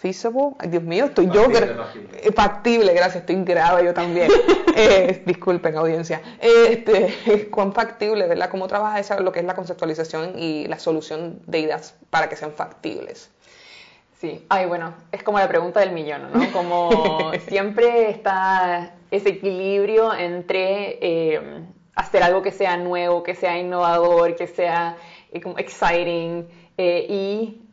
feasible. 0.03 0.55
Ay, 0.59 0.69
Dios 0.69 0.83
mío, 0.83 1.05
estoy 1.05 1.29
yo. 1.31 1.45
Eh, 1.45 2.31
factible. 2.35 2.93
gracias, 2.93 3.21
estoy 3.21 3.41
grave 3.43 3.85
yo 3.85 3.93
también. 3.93 4.29
eh, 4.75 5.23
disculpen, 5.25 5.77
audiencia. 5.77 6.21
Este, 6.41 7.47
cuán 7.51 7.73
factible, 7.73 8.27
¿verdad? 8.27 8.49
¿Cómo 8.49 8.67
trabaja 8.67 8.99
esa, 8.99 9.19
lo 9.21 9.31
que 9.31 9.39
es 9.39 9.45
la 9.45 9.55
conceptualización 9.55 10.37
y 10.37 10.67
la 10.67 10.77
solución 10.77 11.39
de 11.47 11.59
ideas 11.59 11.95
para 12.09 12.27
que 12.27 12.35
sean 12.35 12.51
factibles? 12.51 13.29
Sí, 14.19 14.45
ay, 14.49 14.65
bueno, 14.65 14.93
es 15.11 15.23
como 15.23 15.39
la 15.39 15.47
pregunta 15.47 15.79
del 15.79 15.91
millón, 15.91 16.31
¿no? 16.33 16.51
Como 16.51 17.31
siempre 17.47 18.09
está 18.09 18.93
ese 19.11 19.29
equilibrio 19.29 20.13
entre 20.13 20.97
eh, 21.01 21.41
hacer 21.95 22.23
algo 22.23 22.41
que 22.41 22.51
sea 22.51 22.77
nuevo, 22.77 23.23
que 23.23 23.35
sea 23.35 23.57
innovador, 23.57 24.35
que 24.35 24.47
sea 24.47 24.97
eh, 25.31 25.41
como 25.41 25.57
exciting 25.57 26.47
y 26.77 27.63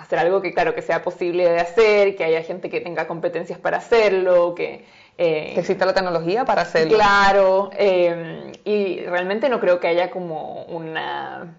hacer 0.00 0.18
algo 0.18 0.40
que, 0.40 0.52
claro, 0.52 0.74
que 0.74 0.82
sea 0.82 1.02
posible 1.02 1.48
de 1.48 1.60
hacer, 1.60 2.16
que 2.16 2.24
haya 2.24 2.42
gente 2.42 2.70
que 2.70 2.80
tenga 2.80 3.06
competencias 3.06 3.58
para 3.58 3.78
hacerlo, 3.78 4.54
que... 4.54 4.84
Eh, 5.18 5.52
exista 5.56 5.84
la 5.84 5.92
tecnología 5.92 6.46
para 6.46 6.62
hacerlo. 6.62 6.96
Claro, 6.96 7.70
eh, 7.76 8.52
y 8.64 9.00
realmente 9.00 9.50
no 9.50 9.60
creo 9.60 9.78
que 9.78 9.88
haya 9.88 10.10
como 10.10 10.64
una 10.64 11.56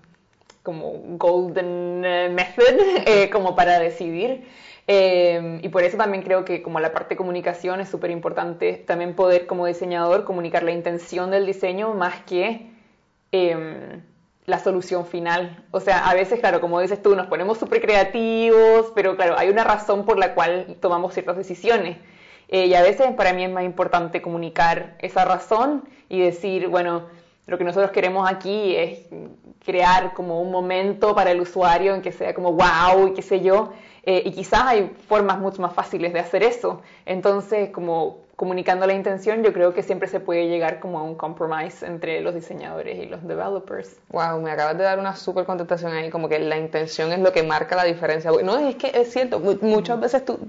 como 0.63 0.93
golden 1.17 2.03
eh, 2.03 2.29
method 2.29 3.29
como 3.31 3.55
para 3.55 3.77
decidir. 3.79 4.47
Y 4.87 5.69
por 5.69 5.83
eso 5.83 5.97
también 5.97 6.23
creo 6.23 6.43
que 6.43 6.61
como 6.61 6.79
la 6.79 6.91
parte 6.91 7.09
de 7.09 7.17
comunicación 7.17 7.79
es 7.79 7.89
súper 7.89 8.11
importante 8.11 8.73
también 8.73 9.15
poder 9.15 9.47
como 9.47 9.65
diseñador 9.65 10.25
comunicar 10.25 10.63
la 10.63 10.71
intención 10.71 11.31
del 11.31 11.45
diseño 11.45 11.93
más 11.93 12.21
que 12.23 12.69
em, 13.31 14.01
la 14.45 14.59
solución 14.59 15.05
final. 15.05 15.63
O 15.71 15.79
sea, 15.79 16.09
a 16.09 16.13
veces, 16.13 16.39
claro, 16.39 16.59
como 16.61 16.79
dices 16.81 17.01
tú, 17.01 17.15
nos 17.15 17.27
ponemos 17.27 17.57
súper 17.57 17.81
creativos, 17.81 18.91
pero 18.95 19.15
claro, 19.15 19.35
hay 19.37 19.49
una 19.49 19.63
razón 19.63 20.05
por 20.05 20.17
la 20.19 20.33
cual 20.33 20.77
tomamos 20.81 21.13
ciertas 21.13 21.37
decisiones. 21.37 21.97
Eh, 22.49 22.65
y 22.67 22.73
a 22.73 22.81
veces 22.81 23.13
para 23.13 23.31
mí 23.33 23.45
es 23.45 23.49
más 23.51 23.63
importante 23.63 24.21
comunicar 24.21 24.95
esa 24.99 25.23
razón 25.23 25.87
y 26.09 26.19
decir, 26.19 26.67
bueno, 26.67 27.03
lo 27.47 27.57
que 27.57 27.63
nosotros 27.63 27.91
queremos 27.91 28.29
aquí 28.29 28.75
es 28.75 28.99
crear 29.63 30.13
como 30.13 30.41
un 30.41 30.51
momento 30.51 31.15
para 31.15 31.31
el 31.31 31.39
usuario 31.39 31.95
en 31.95 32.01
que 32.01 32.11
sea 32.11 32.33
como 32.33 32.51
wow 32.53 33.07
y 33.07 33.13
qué 33.13 33.21
sé 33.21 33.41
yo. 33.41 33.71
Eh, 34.03 34.23
y 34.25 34.31
quizás 34.31 34.61
hay 34.65 34.91
formas 35.07 35.39
mucho 35.39 35.61
más 35.61 35.73
fáciles 35.73 36.11
de 36.13 36.19
hacer 36.19 36.43
eso. 36.43 36.81
Entonces, 37.05 37.69
como 37.69 38.17
comunicando 38.35 38.87
la 38.87 38.93
intención, 38.93 39.43
yo 39.43 39.53
creo 39.53 39.71
que 39.75 39.83
siempre 39.83 40.07
se 40.07 40.19
puede 40.19 40.47
llegar 40.47 40.79
como 40.79 40.97
a 40.97 41.03
un 41.03 41.13
compromise 41.13 41.85
entre 41.85 42.21
los 42.21 42.33
diseñadores 42.33 42.97
y 42.97 43.05
los 43.05 43.21
developers. 43.27 43.97
Wow, 44.09 44.41
me 44.41 44.49
acabas 44.49 44.75
de 44.79 44.83
dar 44.83 44.97
una 44.97 45.15
súper 45.15 45.45
contestación 45.45 45.93
ahí, 45.93 46.09
como 46.09 46.27
que 46.27 46.39
la 46.39 46.57
intención 46.57 47.11
es 47.11 47.19
lo 47.19 47.31
que 47.31 47.43
marca 47.43 47.75
la 47.75 47.83
diferencia. 47.83 48.31
No, 48.43 48.57
es 48.57 48.75
que 48.77 48.91
es 48.95 49.13
cierto, 49.13 49.39
muchas 49.39 49.99
veces 49.99 50.25
tú, 50.25 50.39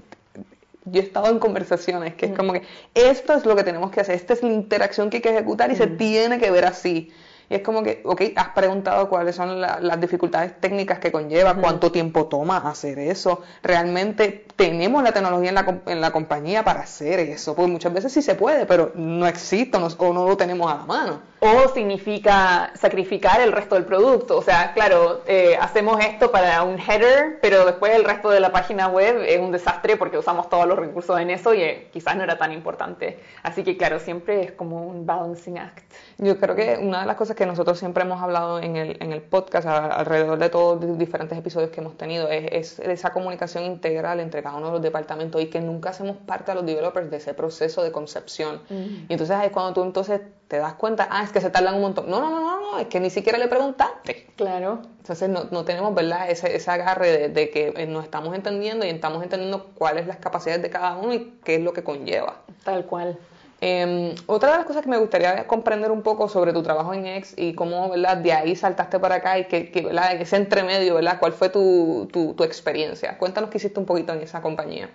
yo 0.85 1.01
he 1.01 1.03
estado 1.03 1.27
en 1.29 1.37
conversaciones 1.37 2.15
que 2.15 2.25
es 2.25 2.35
como 2.35 2.53
que 2.53 2.63
esto 2.95 3.33
es 3.33 3.45
lo 3.45 3.55
que 3.55 3.63
tenemos 3.63 3.91
que 3.91 4.01
hacer, 4.01 4.15
esta 4.15 4.33
es 4.33 4.41
la 4.41 4.51
interacción 4.51 5.11
que 5.11 5.17
hay 5.17 5.21
que 5.21 5.29
ejecutar 5.29 5.71
y 5.71 5.75
se 5.75 5.85
tiene 5.85 6.39
que 6.39 6.49
ver 6.49 6.65
así. 6.65 7.11
Y 7.53 7.57
es 7.57 7.61
como 7.61 7.83
que, 7.83 8.01
ok, 8.03 8.19
has 8.35 8.49
preguntado 8.49 9.07
cuáles 9.07 9.35
son 9.35 9.61
las 9.61 10.01
dificultades 10.01 10.59
técnicas 10.59 10.97
que 10.97 11.11
conlleva, 11.11 11.53
cuánto 11.53 11.91
tiempo 11.91 12.25
toma 12.25 12.57
hacer 12.57 12.97
eso. 12.97 13.43
Realmente 13.61 14.47
tenemos 14.55 15.03
la 15.03 15.11
tecnología 15.11 15.49
en 15.49 15.55
la, 15.55 15.81
en 15.87 16.01
la 16.01 16.11
compañía 16.11 16.63
para 16.63 16.81
hacer 16.81 17.19
eso, 17.19 17.55
porque 17.55 17.71
muchas 17.71 17.93
veces 17.93 18.13
sí 18.13 18.21
se 18.21 18.35
puede, 18.35 18.65
pero 18.65 18.91
no 18.95 19.27
existe 19.27 19.77
o 19.77 20.13
no 20.13 20.27
lo 20.27 20.37
tenemos 20.37 20.71
a 20.71 20.77
la 20.77 20.85
mano 20.85 21.33
o 21.43 21.67
significa 21.73 22.71
sacrificar 22.73 23.41
el 23.41 23.51
resto 23.51 23.75
del 23.75 23.83
producto. 23.83 24.37
O 24.37 24.41
sea, 24.41 24.71
claro, 24.73 25.23
eh, 25.27 25.57
hacemos 25.59 25.99
esto 25.99 26.31
para 26.31 26.63
un 26.63 26.79
header, 26.79 27.39
pero 27.41 27.65
después 27.65 27.93
el 27.93 28.05
resto 28.05 28.29
de 28.29 28.39
la 28.39 28.53
página 28.53 28.87
web 28.87 29.21
es 29.27 29.39
un 29.41 29.51
desastre 29.51 29.97
porque 29.97 30.17
usamos 30.17 30.49
todos 30.49 30.65
los 30.65 30.79
recursos 30.79 31.19
en 31.19 31.29
eso 31.29 31.53
y 31.53 31.61
eh, 31.61 31.89
quizás 31.91 32.15
no 32.15 32.23
era 32.23 32.37
tan 32.37 32.53
importante. 32.53 33.19
Así 33.41 33.63
que, 33.63 33.75
claro, 33.75 33.99
siempre 33.99 34.41
es 34.41 34.51
como 34.53 34.87
un 34.87 35.05
balancing 35.05 35.57
act. 35.57 35.83
Yo 36.17 36.39
creo 36.39 36.55
que 36.55 36.77
una 36.81 37.01
de 37.01 37.07
las 37.07 37.17
cosas 37.17 37.35
que 37.35 37.45
nosotros 37.45 37.77
siempre 37.77 38.03
hemos 38.03 38.21
hablado 38.21 38.61
en 38.61 38.77
el, 38.77 38.97
en 39.01 39.11
el 39.11 39.21
podcast, 39.21 39.67
alrededor 39.67 40.39
de 40.39 40.49
todos 40.49 40.81
los 40.81 40.97
diferentes 40.97 41.37
episodios 41.37 41.71
que 41.71 41.81
hemos 41.81 41.97
tenido, 41.97 42.29
es, 42.29 42.79
esa 42.79 43.11
comunicación 43.11 43.65
integral 43.65 44.21
entre 44.21 44.41
cada 44.43 44.57
uno 44.57 44.67
de 44.67 44.73
los 44.73 44.81
departamentos 44.81 45.41
y 45.41 45.47
que 45.47 45.61
nunca 45.61 45.89
hacemos 45.89 46.17
parte 46.17 46.51
a 46.51 46.55
los 46.55 46.65
developers 46.65 47.09
de 47.09 47.17
ese 47.17 47.33
proceso 47.33 47.81
de 47.81 47.91
concepción. 47.91 48.61
Y 48.69 49.11
entonces 49.13 49.37
es 49.43 49.51
cuando 49.51 49.73
tú 49.73 49.83
entonces 49.83 50.21
te 50.47 50.57
das 50.57 50.75
cuenta, 50.75 51.07
ah, 51.09 51.23
es 51.23 51.31
que 51.31 51.41
se 51.41 51.49
tardan 51.49 51.75
un 51.75 51.81
montón. 51.81 52.09
No, 52.09 52.21
no, 52.21 52.29
no, 52.29 52.41
no, 52.41 52.59
no 52.73 52.79
es 52.79 52.87
que 52.87 52.99
ni 52.99 53.09
siquiera 53.09 53.39
le 53.39 53.47
preguntaste. 53.47 54.27
Claro. 54.35 54.81
Entonces 54.99 55.29
no, 55.29 55.45
no 55.49 55.65
tenemos, 55.65 55.95
¿verdad?, 55.95 56.29
ese, 56.29 56.55
ese 56.55 56.69
agarre 56.69 57.29
de, 57.29 57.49
que 57.49 57.73
eh, 57.75 57.87
nos 57.87 58.03
estamos 58.03 58.35
entendiendo 58.35 58.85
y 58.85 58.89
estamos 58.89 59.23
entendiendo 59.23 59.71
cuáles 59.73 60.05
las 60.05 60.17
capacidades 60.17 60.61
de 60.61 60.69
cada 60.69 60.95
uno 60.95 61.13
y 61.13 61.33
qué 61.43 61.55
es 61.55 61.61
lo 61.61 61.73
que 61.73 61.83
conlleva. 61.83 62.41
Tal 62.63 62.85
cual. 62.85 63.17
Em, 63.65 64.13
otra 64.25 64.51
de 64.51 64.57
las 64.57 64.65
cosas 64.65 64.83
que 64.83 64.89
me 64.89 64.97
gustaría 64.97 65.47
comprender 65.47 65.89
un 65.89 66.01
poco 66.01 66.27
sobre 66.27 66.51
tu 66.51 66.61
trabajo 66.61 66.93
en 66.93 67.05
X 67.05 67.33
y 67.37 67.53
cómo, 67.53 67.89
¿verdad?, 67.89 68.17
de 68.17 68.33
ahí 68.33 68.57
saltaste 68.57 68.99
para 68.99 69.15
acá 69.15 69.39
y 69.39 69.45
que, 69.45 69.71
que 69.71 69.83
¿verdad?, 69.83 70.19
ese 70.19 70.35
entremedio, 70.35 70.95
¿verdad?, 70.95 71.17
¿cuál 71.17 71.31
fue 71.31 71.47
tu, 71.47 72.09
tu, 72.11 72.33
tu 72.33 72.43
experiencia? 72.43 73.17
Cuéntanos 73.17 73.49
qué 73.49 73.59
hiciste 73.59 73.79
un 73.79 73.85
poquito 73.85 74.11
en 74.11 74.19
esa 74.19 74.41
compañía. 74.41 74.89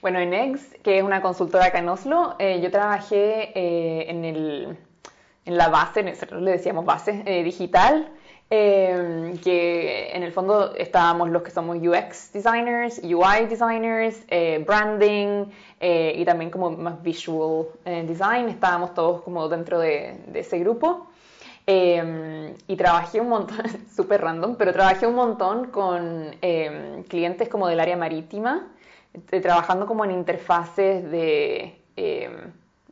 Bueno, 0.00 0.18
en 0.18 0.34
Eggs, 0.34 0.74
que 0.82 0.98
es 0.98 1.04
una 1.04 1.22
consultora 1.22 1.66
acá 1.66 1.78
en 1.78 1.88
Oslo, 1.88 2.34
eh, 2.40 2.60
yo 2.60 2.72
trabajé 2.72 3.52
eh, 3.54 4.10
en, 4.10 4.24
el, 4.24 4.76
en 5.44 5.56
la 5.56 5.68
base, 5.68 6.02
nosotros 6.02 6.42
le 6.42 6.52
decíamos 6.52 6.84
base 6.84 7.22
eh, 7.26 7.42
digital, 7.42 8.08
que 8.50 10.10
en 10.12 10.22
el 10.22 10.30
fondo 10.30 10.74
estábamos 10.74 11.30
los 11.30 11.40
que 11.40 11.50
somos 11.50 11.78
UX 11.78 12.34
designers, 12.34 13.00
UI 13.02 13.46
designers, 13.48 14.26
branding 14.66 15.46
y 15.80 16.22
también 16.26 16.50
como 16.50 16.70
más 16.70 17.02
visual 17.02 17.68
design, 17.82 18.50
estábamos 18.50 18.92
todos 18.92 19.22
como 19.22 19.48
dentro 19.48 19.78
de, 19.78 20.18
de 20.26 20.40
ese 20.40 20.58
grupo. 20.58 21.06
y 21.66 22.76
trabajé 22.76 23.22
un 23.22 23.30
montón, 23.30 23.62
súper 23.96 24.20
random, 24.20 24.56
pero 24.56 24.74
trabajé 24.74 25.06
un 25.06 25.14
montón 25.14 25.68
con 25.68 26.36
clientes 27.08 27.48
como 27.48 27.68
del 27.68 27.80
área 27.80 27.96
marítima, 27.96 28.68
eh, 29.30 29.40
trabajando 29.40 29.86
como 29.86 30.04
en 30.04 30.10
interfaces 30.10 31.10
de 31.10 31.78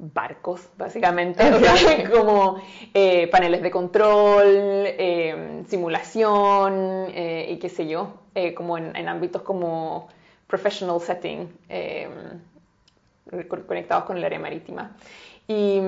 barcos, 0.00 0.68
básicamente, 0.76 1.44
como 2.12 2.60
eh, 2.94 3.28
paneles 3.28 3.62
de 3.62 3.70
control, 3.70 4.46
em, 4.46 5.64
simulación 5.66 7.06
eh, 7.14 7.48
y 7.50 7.58
qué 7.58 7.68
sé 7.68 7.86
yo, 7.86 8.14
como 8.56 8.78
en, 8.78 9.08
ámbitos 9.08 9.42
como 9.42 10.08
professional 10.46 11.00
setting, 11.00 11.48
em, 11.68 12.10
conectados 13.66 14.04
con 14.04 14.16
el 14.16 14.24
área 14.24 14.38
marítima. 14.38 14.96
Y, 15.46 15.80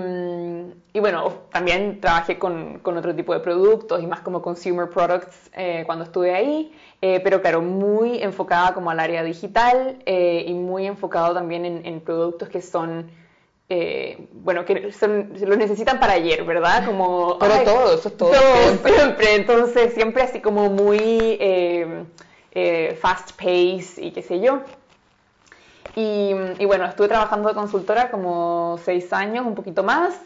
y, 0.92 1.00
bueno, 1.00 1.34
también 1.52 2.00
trabajé 2.00 2.36
con, 2.36 2.80
con, 2.80 2.96
otro 2.96 3.14
tipo 3.14 3.32
de 3.32 3.38
productos 3.38 4.02
y 4.02 4.06
más 4.08 4.20
como 4.20 4.42
consumer 4.42 4.90
products 4.90 5.50
cuando 5.86 6.04
estuve 6.04 6.34
ahí. 6.34 6.72
Eh, 7.04 7.18
pero 7.24 7.42
claro, 7.42 7.62
muy 7.62 8.22
enfocada 8.22 8.74
como 8.74 8.88
al 8.88 9.00
área 9.00 9.24
digital 9.24 9.98
eh, 10.06 10.44
y 10.46 10.54
muy 10.54 10.86
enfocado 10.86 11.34
también 11.34 11.64
en, 11.66 12.00
productos 12.00 12.48
que 12.48 12.62
son, 12.62 13.10
eh, 13.68 14.28
bueno, 14.32 14.64
que 14.64 14.92
son, 14.92 15.32
los 15.40 15.56
necesitan 15.56 15.98
para 16.00 16.14
ayer, 16.14 16.44
¿verdad? 16.44 16.84
Como, 16.84 17.38
pero 17.38 17.62
todo, 17.64 17.94
eso 17.94 18.08
es 18.08 18.16
todo. 18.16 18.32
siempre. 18.84 19.34
entonces 19.34 19.94
siempre 19.94 20.22
así 20.22 20.40
como 20.40 20.68
muy 20.68 21.38
fast 23.00 23.32
pace 23.32 23.94
y 23.98 24.10
qué 24.12 24.22
sé 24.22 24.40
yo. 24.40 24.60
Y, 25.94 26.32
y 26.58 26.64
bueno, 26.64 26.86
estuve 26.86 27.08
trabajando 27.08 27.48
de 27.48 27.54
consultora 27.54 28.10
como 28.10 28.78
seis 28.82 29.12
años, 29.12 29.46
un 29.46 29.54
poquito 29.54 29.82
más. 29.82 30.18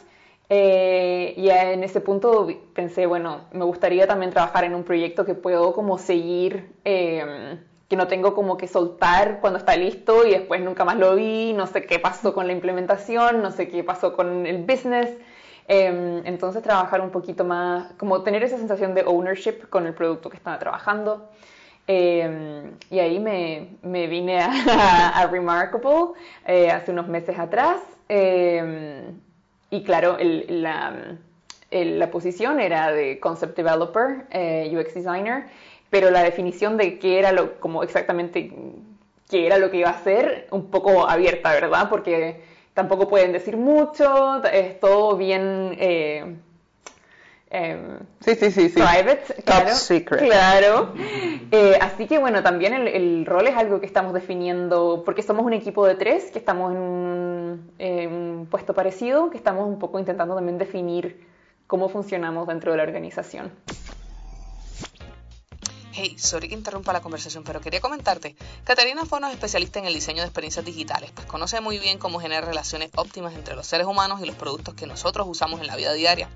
Eh, 0.48 1.34
y 1.36 1.48
en 1.48 1.82
ese 1.82 2.00
punto 2.00 2.46
pensé, 2.72 3.06
bueno, 3.06 3.40
me 3.52 3.64
gustaría 3.64 4.06
también 4.06 4.30
trabajar 4.30 4.64
en 4.64 4.74
un 4.74 4.84
proyecto 4.84 5.24
que 5.24 5.34
puedo 5.34 5.72
como 5.72 5.98
seguir, 5.98 6.70
que 7.88 7.96
no 7.96 8.08
tengo 8.08 8.34
como 8.34 8.56
que 8.56 8.66
soltar 8.66 9.40
cuando 9.40 9.58
está 9.58 9.76
listo 9.76 10.26
y 10.26 10.30
después 10.30 10.60
nunca 10.60 10.84
más 10.84 10.96
lo 10.96 11.14
vi, 11.14 11.52
no 11.52 11.66
sé 11.66 11.82
qué 11.82 11.98
pasó 11.98 12.34
con 12.34 12.46
la 12.46 12.52
implementación, 12.52 13.42
no 13.42 13.50
sé 13.52 13.68
qué 13.68 13.84
pasó 13.84 14.14
con 14.14 14.46
el 14.46 14.64
business. 14.64 15.10
Em, 15.68 16.24
entonces 16.26 16.62
trabajar 16.62 17.00
un 17.00 17.10
poquito 17.10 17.44
más, 17.44 17.92
como 17.94 18.22
tener 18.22 18.42
esa 18.42 18.56
sensación 18.56 18.94
de 18.94 19.02
ownership 19.04 19.68
con 19.68 19.86
el 19.86 19.94
producto 19.94 20.30
que 20.30 20.36
estaba 20.36 20.58
trabajando. 20.58 21.28
Em, 21.88 22.72
y 22.90 22.98
ahí 22.98 23.20
me, 23.20 23.76
me 23.82 24.06
vine 24.08 24.40
a, 24.40 25.26
Remarkable 25.30 26.14
eh, 26.46 26.70
hace 26.70 26.90
unos 26.92 27.08
meses 27.08 27.38
atrás. 27.38 27.80
Y 29.70 29.82
claro, 29.82 30.16
la, 30.20 31.18
la, 31.70 32.10
posición 32.10 32.60
era 32.60 32.92
de 32.92 33.18
concept 33.18 33.56
developer, 33.56 34.26
eh, 34.30 34.72
UX 34.72 34.94
designer, 34.94 35.46
pero 35.90 36.10
la 36.10 36.22
definición 36.22 36.76
de 36.76 36.98
qué 36.98 37.18
era 37.18 37.32
lo, 37.32 37.58
como 37.60 37.82
exactamente 37.82 38.52
qué 39.28 39.46
era 39.46 39.58
lo 39.58 39.70
que 39.70 39.78
iba 39.78 39.88
a 39.88 39.92
hacer, 39.92 40.46
un 40.50 40.70
poco 40.70 41.08
abierta, 41.08 41.52
¿verdad? 41.52 41.88
Porque 41.88 42.42
tampoco 42.74 43.08
pueden 43.08 43.32
decir 43.32 43.56
mucho, 43.56 44.42
es 44.44 44.78
todo 44.78 45.16
bien 45.16 45.76
eh, 45.78 46.36
Em, 47.48 48.00
sí, 48.20 48.34
sí, 48.34 48.50
sí, 48.50 48.68
sí. 48.68 48.74
Private, 48.74 49.42
Top 49.44 49.68
secret. 49.68 50.24
Claro. 50.24 50.92
Eh, 51.52 51.78
así 51.80 52.06
que 52.06 52.18
bueno, 52.18 52.42
también 52.42 52.74
el, 52.74 53.24
rol 53.24 53.46
es 53.46 53.56
algo 53.56 53.78
que 53.80 53.86
estamos 53.86 54.12
definiendo, 54.12 55.02
porque 55.04 55.22
somos 55.22 55.46
un 55.46 55.52
equipo 55.52 55.86
de 55.86 55.94
tres 55.94 56.30
que 56.32 56.38
estamos 56.38 56.72
en 56.72 56.78
un, 56.78 58.48
puesto 58.50 58.74
parecido, 58.74 59.30
que 59.30 59.36
estamos 59.36 59.66
un 59.66 59.78
poco 59.78 59.98
intentando 59.98 60.34
también 60.34 60.58
definir 60.58 61.24
cómo 61.66 61.88
funcionamos 61.88 62.48
dentro 62.48 62.72
de 62.72 62.78
la 62.78 62.82
organización. 62.82 63.52
Hey, 65.98 66.14
sorry 66.18 66.48
que 66.48 66.54
interrumpa 66.54 66.92
la 66.92 67.00
conversación, 67.00 67.42
pero 67.42 67.62
quería 67.62 67.80
comentarte. 67.80 68.36
Caterina 68.64 69.06
Fono 69.06 69.28
es 69.28 69.32
especialista 69.32 69.78
en 69.78 69.86
el 69.86 69.94
diseño 69.94 70.20
de 70.20 70.26
experiencias 70.26 70.62
digitales, 70.62 71.10
pues 71.14 71.26
conoce 71.26 71.62
muy 71.62 71.78
bien 71.78 71.96
cómo 71.96 72.20
generar 72.20 72.44
relaciones 72.44 72.90
óptimas 72.96 73.32
entre 73.32 73.56
los 73.56 73.66
seres 73.66 73.86
humanos 73.86 74.20
y 74.20 74.26
los 74.26 74.36
productos 74.36 74.74
que 74.74 74.86
nosotros 74.86 75.26
usamos 75.26 75.58
en 75.62 75.68
la 75.68 75.74
vida 75.74 75.94
diaria. 75.94 76.28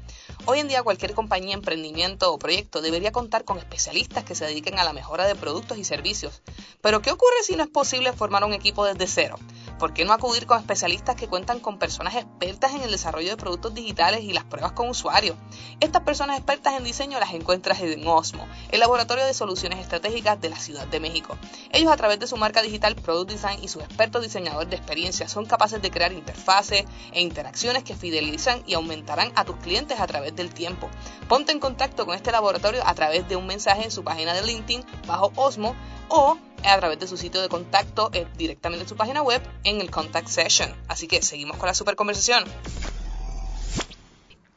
Hoy 0.47 0.61
en 0.61 0.69
día 0.69 0.83
cualquier 0.83 1.13
compañía, 1.13 1.53
emprendimiento 1.53 2.33
o 2.33 2.39
proyecto 2.39 2.81
debería 2.81 3.13
contar 3.13 3.45
con 3.45 3.59
especialistas 3.59 4.25
que 4.25 4.35
se 4.35 4.47
dediquen 4.47 4.79
a 4.79 4.85
la 4.85 4.95
mejora 4.95 5.27
de 5.27 5.35
productos 5.35 5.77
y 5.77 5.85
servicios. 5.85 6.41
Pero 6.81 7.03
¿qué 7.03 7.11
ocurre 7.11 7.43
si 7.43 7.55
no 7.55 7.63
es 7.63 7.69
posible 7.69 8.15
formar 8.15 8.45
un 8.45 8.55
equipo 8.55 8.87
desde 8.87 9.07
cero? 9.07 9.37
¿Por 9.81 9.95
qué 9.95 10.05
no 10.05 10.13
acudir 10.13 10.45
con 10.45 10.61
especialistas 10.61 11.17
que 11.17 11.27
cuentan 11.27 11.59
con 11.59 11.79
personas 11.79 12.15
expertas 12.15 12.75
en 12.75 12.83
el 12.83 12.91
desarrollo 12.91 13.31
de 13.31 13.39
productos 13.39 13.73
digitales 13.73 14.23
y 14.23 14.35
las 14.35 14.45
pruebas 14.45 14.73
con 14.73 14.91
usuarios? 14.91 15.37
Estas 15.81 16.03
personas 16.03 16.37
expertas 16.37 16.75
en 16.75 16.85
diseño 16.85 17.19
las 17.19 17.33
encuentras 17.33 17.81
en 17.81 18.07
Osmo, 18.07 18.47
el 18.73 18.81
laboratorio 18.81 19.25
de 19.25 19.33
soluciones 19.33 19.79
estratégicas 19.79 20.39
de 20.39 20.51
la 20.51 20.59
Ciudad 20.59 20.87
de 20.87 21.01
México. 21.01 21.39
Ellos 21.73 21.91
a 21.91 21.97
través 21.97 22.21
de 22.21 22.27
su 22.27 22.37
marca 22.37 22.61
digital 22.61 22.95
Product 22.95 23.31
Design 23.31 23.65
y 23.65 23.69
sus 23.69 23.83
expertos 23.83 24.23
diseñadores 24.23 24.69
de 24.69 24.77
experiencia 24.77 25.29
son 25.29 25.47
capaces 25.47 25.81
de 25.81 25.91
crear 25.91 26.13
interfaces 26.13 26.85
e 27.13 27.23
interacciones 27.23 27.83
que 27.83 27.97
fidelizan 27.97 28.63
y 28.67 28.75
aumentarán 28.75 29.33
a 29.35 29.47
tus 29.47 29.57
clientes 29.57 29.99
a 29.99 30.07
través 30.07 30.37
del 30.37 30.53
tiempo. 30.53 30.91
Ponte 31.27 31.53
en 31.53 31.59
contacto 31.59 32.05
con 32.05 32.15
este 32.15 32.33
laboratorio 32.33 32.87
a 32.87 32.93
través 32.93 33.27
de 33.29 33.37
un 33.37 33.47
mensaje 33.47 33.85
en 33.85 33.91
su 33.91 34.05
página 34.05 34.35
de 34.35 34.43
LinkedIn 34.43 34.85
bajo 35.07 35.33
Osmo 35.37 35.75
o 36.11 36.37
a 36.65 36.79
través 36.79 36.99
de 36.99 37.07
su 37.07 37.17
sitio 37.17 37.41
de 37.41 37.49
contacto 37.49 38.11
eh, 38.13 38.27
directamente 38.37 38.85
en 38.85 38.89
su 38.89 38.97
página 38.97 39.23
web 39.23 39.41
en 39.65 39.81
el 39.81 39.91
Contact 39.91 40.29
Session. 40.29 40.75
Así 40.89 41.07
que 41.07 41.23
seguimos 41.23 41.57
con 41.57 41.67
la 41.67 41.75
super 41.75 41.97
conversación. 41.97 42.45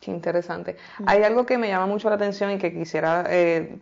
Qué 0.04 0.12
interesante. 0.12 0.76
Hay 1.06 1.24
algo 1.24 1.46
que 1.46 1.58
me 1.58 1.70
llama 1.70 1.86
mucho 1.86 2.10
la 2.10 2.16
atención 2.16 2.52
y 2.52 2.58
que 2.58 2.74
quisiera 2.74 3.24
eh, 3.30 3.78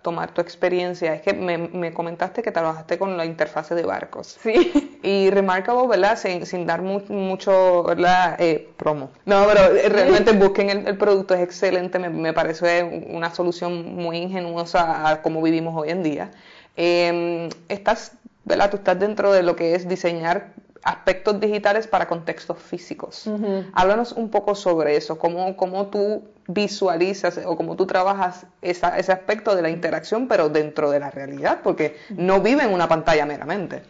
tomar 0.00 0.32
tu 0.32 0.40
experiencia. 0.40 1.12
Es 1.12 1.20
que 1.20 1.34
me, 1.34 1.92
comentaste 1.92 2.40
que 2.42 2.50
trabajaste 2.50 2.98
con 2.98 3.18
la 3.18 3.26
interfase 3.26 3.74
de 3.74 3.82
barcos. 3.82 4.38
Sí. 4.42 4.98
Y 5.02 5.28
Remarkable, 5.28 5.86
¿verdad? 5.86 6.16
Sin, 6.16 6.66
dar 6.66 6.80
mucho, 6.80 7.82
¿verdad? 7.82 8.36
Eh, 8.40 8.70
promo. 8.78 9.10
No, 9.26 9.44
pero 9.46 9.90
realmente 9.90 10.32
busquen 10.32 10.70
el, 10.70 10.96
producto, 10.96 11.34
es 11.34 11.42
excelente. 11.42 11.98
Me, 11.98 12.08
me, 12.08 12.32
parece 12.32 13.04
una 13.10 13.34
solución 13.34 13.94
muy 13.96 14.16
ingenuosa 14.16 15.10
a 15.10 15.20
cómo 15.20 15.42
vivimos 15.42 15.74
hoy 15.76 15.90
en 15.90 16.02
día. 16.02 16.30
Eh, 16.76 17.48
estás, 17.68 18.12
¿verdad? 18.44 18.70
Tú 18.70 18.76
estás 18.76 18.98
dentro 18.98 19.32
de 19.32 19.42
lo 19.42 19.56
que 19.56 19.74
es 19.74 19.88
diseñar 19.88 20.52
aspectos 20.86 21.40
digitales 21.40 21.88
para 21.88 22.06
contextos 22.06 22.58
físicos. 22.58 23.28
Háblanos 23.72 24.12
un 24.12 24.30
poco 24.30 24.54
sobre 24.54 24.96
eso, 24.96 25.18
cómo, 25.18 25.56
cómo 25.56 25.86
tú 25.86 26.22
visualizas 26.46 27.40
o 27.44 27.56
cómo 27.56 27.74
tú 27.74 27.86
trabajas 27.86 28.46
ese 28.62 28.86
aspecto 28.86 29.56
de 29.56 29.62
la 29.62 29.70
interacción, 29.70 30.28
pero 30.28 30.48
dentro 30.48 30.92
de 30.92 31.00
la 31.00 31.10
realidad, 31.10 31.58
porque 31.64 31.96
no 32.10 32.40
vive 32.40 32.62
en 32.62 32.72
una 32.72 32.88
pantalla 32.88 33.26
meramente. 33.26 33.82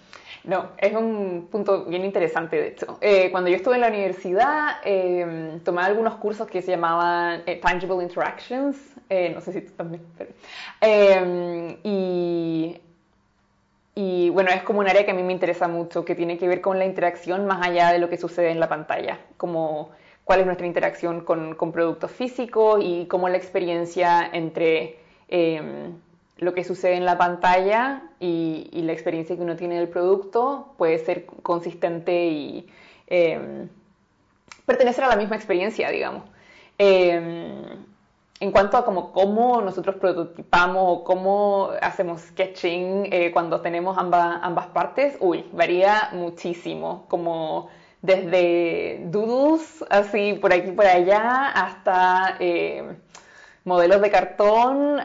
No, 0.46 0.70
es 0.78 0.94
un 0.94 1.48
punto 1.50 1.84
bien 1.86 2.04
interesante, 2.04 2.56
de 2.56 2.68
hecho. 2.68 2.98
Eh, 3.00 3.30
cuando 3.32 3.50
yo 3.50 3.56
estuve 3.56 3.74
en 3.74 3.80
la 3.80 3.88
universidad, 3.88 4.76
eh, 4.84 5.58
tomé 5.64 5.82
algunos 5.82 6.14
cursos 6.16 6.46
que 6.46 6.62
se 6.62 6.70
llamaban 6.70 7.42
eh, 7.46 7.56
Tangible 7.56 8.02
Interactions, 8.02 8.76
no 9.34 9.40
sé 9.40 9.52
si 9.52 9.60
tú 9.60 9.72
también, 9.72 10.02
pero, 10.16 10.30
y 11.82 12.80
y 13.98 14.28
bueno, 14.28 14.50
es 14.50 14.62
como 14.62 14.80
un 14.80 14.88
área 14.88 15.06
que 15.06 15.12
a 15.12 15.14
mí 15.14 15.22
me 15.22 15.32
interesa 15.32 15.68
mucho, 15.68 16.04
que 16.04 16.14
tiene 16.14 16.36
que 16.36 16.46
ver 16.46 16.60
con 16.60 16.78
la 16.78 16.84
interacción 16.84 17.46
más 17.46 17.66
allá 17.66 17.92
de 17.92 17.98
lo 17.98 18.10
que 18.10 18.18
sucede 18.18 18.50
en 18.50 18.60
la 18.60 18.68
pantalla, 18.68 19.20
como 19.38 19.90
cuál 20.22 20.40
es 20.40 20.46
nuestra 20.46 20.66
interacción 20.66 21.22
con, 21.22 21.54
con 21.54 21.72
productos 21.72 22.10
físicos 22.10 22.80
y 22.84 23.06
cómo 23.06 23.30
la 23.30 23.38
experiencia 23.38 24.28
entre 24.34 24.98
em, 25.28 25.94
lo 26.38 26.54
que 26.54 26.64
sucede 26.64 26.96
en 26.96 27.04
la 27.04 27.16
pantalla 27.18 28.02
y, 28.20 28.70
la 28.72 28.92
experiencia 28.92 29.36
que 29.36 29.42
uno 29.42 29.56
tiene 29.56 29.78
del 29.78 29.88
producto 29.88 30.74
puede 30.76 30.98
ser 30.98 31.26
consistente 31.26 32.26
y 32.26 32.68
em, 33.06 33.68
pertenecer 34.66 35.04
a 35.04 35.08
la 35.08 35.16
misma 35.16 35.36
experiencia, 35.36 35.90
digamos. 35.90 36.24
Em, 36.78 37.64
en 38.38 38.52
cuanto 38.52 38.76
a 38.76 38.84
como 38.84 39.12
cómo 39.12 39.62
nosotros 39.62 39.96
prototipamos 39.96 40.84
o 40.86 41.04
cómo 41.04 41.70
hacemos 41.80 42.20
sketching 42.20 43.08
eh, 43.10 43.30
cuando 43.32 43.60
tenemos 43.62 43.96
ambas, 43.96 44.38
ambas 44.42 44.66
partes, 44.68 45.16
uy, 45.20 45.46
varía 45.52 46.10
muchísimo, 46.12 47.06
como 47.08 47.68
desde 48.02 49.00
doodles, 49.06 49.84
así 49.88 50.34
por 50.34 50.52
aquí 50.52 50.70
por 50.72 50.86
allá, 50.86 51.48
hasta 51.48 52.36
eh, 52.40 52.96
modelos 53.66 54.00
de 54.00 54.10
cartón, 54.10 55.00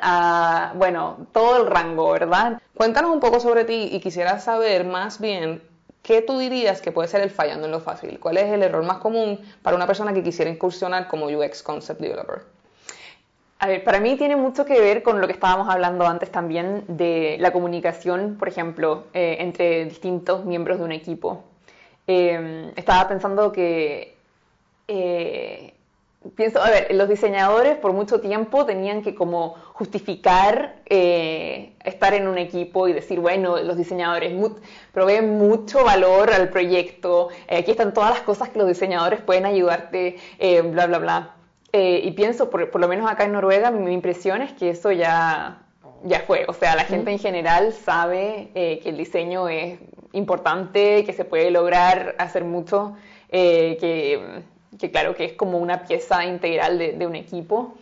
bueno, 0.76 1.28
todo 1.34 1.58
el 1.58 1.68
rango, 1.68 2.12
¿verdad? 2.12 2.62
Cuéntanos 2.76 3.12
un 3.12 3.20
poco 3.20 3.40
sobre 3.42 3.66
ti 3.66 3.90
y 3.92 4.00
quisiera 4.00 4.40
saber 4.40 4.86
más 4.86 5.20
bien 5.20 5.62
¿qué 6.04 6.22
tú 6.22 6.38
dirías 6.38 6.82
que 6.82 6.92
puede 6.92 7.08
ser 7.08 7.22
el 7.22 7.30
fallando 7.30 7.66
en 7.66 7.72
lo 7.72 7.80
fácil? 7.80 8.20
¿Cuál 8.20 8.38
es 8.38 8.52
el 8.52 8.64
error 8.64 8.84
más 8.84 8.98
común 8.98 9.40
para 9.62 9.76
una 9.76 9.88
persona 9.88 10.14
que 10.14 10.24
quisiera 10.24 10.50
incursionar 10.50 11.08
como 11.08 11.28
UX 11.28 11.64
Concept 11.64 12.00
Developer? 12.02 12.42
A 13.60 13.68
ver, 13.68 13.84
para 13.84 14.00
mí 14.00 14.16
tiene 14.18 14.36
mucho 14.36 14.66
que 14.66 14.80
ver 14.80 15.04
con 15.04 15.22
lo 15.22 15.28
que 15.28 15.34
estábamos 15.34 15.70
hablando 15.70 16.08
antes 16.08 16.32
también 16.32 16.84
de 16.88 17.38
la 17.40 17.54
comunicación, 17.54 18.38
por 18.40 18.48
ejemplo, 18.48 19.04
eh, 19.14 19.38
entre 19.40 19.86
distintos 19.86 20.46
miembros 20.46 20.80
de 20.80 20.86
un 20.86 20.92
equipo. 20.92 21.44
Em, 22.08 22.72
estaba 22.76 23.08
pensando 23.08 23.52
que, 23.52 24.18
eh, 24.88 25.76
pienso, 26.36 26.62
a 26.62 26.70
ver, 26.70 26.94
los 26.94 27.10
diseñadores 27.10 27.78
por 27.78 27.94
mucho 27.94 28.22
tiempo 28.22 28.66
tenían 28.66 29.02
que 29.02 29.16
como 29.16 29.56
justificar 29.74 30.82
eh, 30.86 31.76
estar 31.84 32.14
en 32.14 32.28
un 32.28 32.38
equipo 32.38 32.88
y 32.88 32.94
decir, 32.94 33.20
bueno, 33.20 33.58
los 33.62 33.78
diseñadores 33.78 34.34
proveen 34.92 35.38
mucho 35.38 35.84
valor 35.84 36.32
al 36.32 36.50
proyecto, 36.50 37.30
aquí 37.50 37.72
están 37.72 37.94
todas 37.94 38.12
las 38.12 38.22
cosas 38.22 38.50
que 38.50 38.60
los 38.60 38.68
diseñadores 38.68 39.22
pueden 39.22 39.46
ayudarte, 39.46 40.18
bla, 40.64 40.88
bla, 40.88 41.00
bla. 41.00 41.36
Eh, 41.74 42.02
y 42.04 42.12
pienso, 42.12 42.50
por, 42.50 42.80
lo 42.80 42.88
menos 42.88 43.10
acá 43.10 43.24
en 43.24 43.32
Noruega, 43.32 43.72
mi, 43.72 43.94
impresión 43.94 44.42
es 44.42 44.52
que 44.54 44.72
eso 44.72 44.92
ya, 44.92 45.64
ya 46.04 46.22
fue. 46.22 46.46
O 46.48 46.54
sea, 46.54 46.76
la 46.76 46.84
gente 46.84 47.12
en 47.12 47.20
general 47.20 47.72
sabe 47.74 48.52
eh, 48.56 48.80
que 48.84 48.90
el 48.90 48.98
diseño 48.98 49.48
es 49.48 49.80
importante, 50.12 51.06
que 51.06 51.14
se 51.14 51.24
puede 51.24 51.50
lograr 51.50 52.16
hacer 52.18 52.44
mucho, 52.44 52.96
eh, 53.30 54.44
que, 54.82 54.92
claro, 54.92 55.16
que 55.16 55.26
es 55.26 55.34
como 55.34 55.60
una 55.60 55.86
pieza 55.86 56.26
integral 56.26 56.80
de, 56.80 57.06
un 57.08 57.16
equipo. 57.16 57.76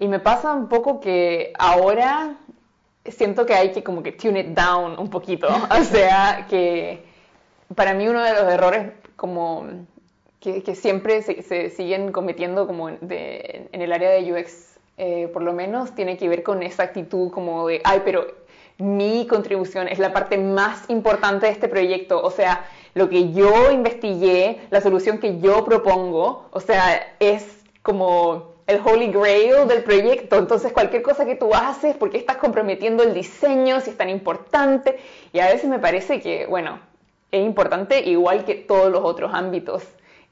Y 0.00 0.08
me 0.08 0.18
pasa 0.18 0.52
un 0.52 0.68
poco 0.68 1.00
que 1.00 1.52
ahora 1.58 2.34
siento 3.04 3.46
que 3.46 3.54
hay 3.54 3.70
que 3.70 3.84
como 3.84 4.02
que 4.02 4.12
tune 4.12 4.40
it 4.40 4.48
down 4.48 4.98
un 4.98 5.08
poquito. 5.08 5.46
O 5.70 5.84
sea, 5.84 6.46
que 6.50 7.04
para 7.76 7.94
mí 7.94 8.08
uno 8.08 8.22
de 8.22 8.32
los 8.32 8.52
errores 8.52 8.92
como 9.16 9.64
que, 10.40 10.74
siempre 10.74 11.22
se, 11.22 11.70
siguen 11.70 12.10
cometiendo 12.10 12.66
como 12.66 12.88
en 12.88 13.68
el 13.70 13.92
área 13.92 14.10
de 14.10 14.32
UX, 14.32 14.76
eh, 14.98 15.28
por 15.32 15.42
lo 15.42 15.52
menos, 15.52 15.94
tiene 15.94 16.16
que 16.16 16.28
ver 16.28 16.42
con 16.42 16.64
esa 16.64 16.82
actitud 16.82 17.30
como 17.30 17.68
de, 17.68 17.80
ay, 17.84 18.02
pero 18.04 18.26
mi 18.78 19.26
contribución 19.28 19.86
es 19.86 20.00
la 20.00 20.12
parte 20.12 20.36
más 20.36 20.90
importante 20.90 21.46
de 21.46 21.52
este 21.52 21.68
proyecto, 21.68 22.20
o 22.20 22.30
sea, 22.30 22.64
lo 22.94 23.08
que 23.08 23.32
yo 23.32 23.70
investigué, 23.70 24.60
la 24.70 24.80
solución 24.80 25.18
que 25.18 25.40
yo 25.40 25.64
propongo, 25.64 26.48
o 26.50 26.60
sea, 26.60 27.14
es 27.20 27.62
como 27.82 28.52
el 28.66 28.80
holy 28.84 29.08
grail 29.08 29.66
del 29.66 29.82
proyecto, 29.82 30.36
entonces 30.36 30.72
cualquier 30.72 31.02
cosa 31.02 31.24
que 31.24 31.34
tú 31.34 31.54
haces, 31.54 31.96
porque 31.96 32.18
estás 32.18 32.36
comprometiendo 32.36 33.02
el 33.02 33.14
diseño, 33.14 33.80
si 33.80 33.90
es 33.90 33.96
tan 33.96 34.08
importante, 34.08 34.98
y 35.32 35.40
a 35.40 35.46
veces 35.46 35.68
me 35.68 35.78
parece 35.78 36.20
que, 36.20 36.46
bueno, 36.46 36.80
es 37.30 37.44
importante 37.44 38.00
igual 38.08 38.44
que 38.44 38.54
todos 38.54 38.90
los 38.92 39.02
otros 39.04 39.32
ámbitos. 39.34 39.84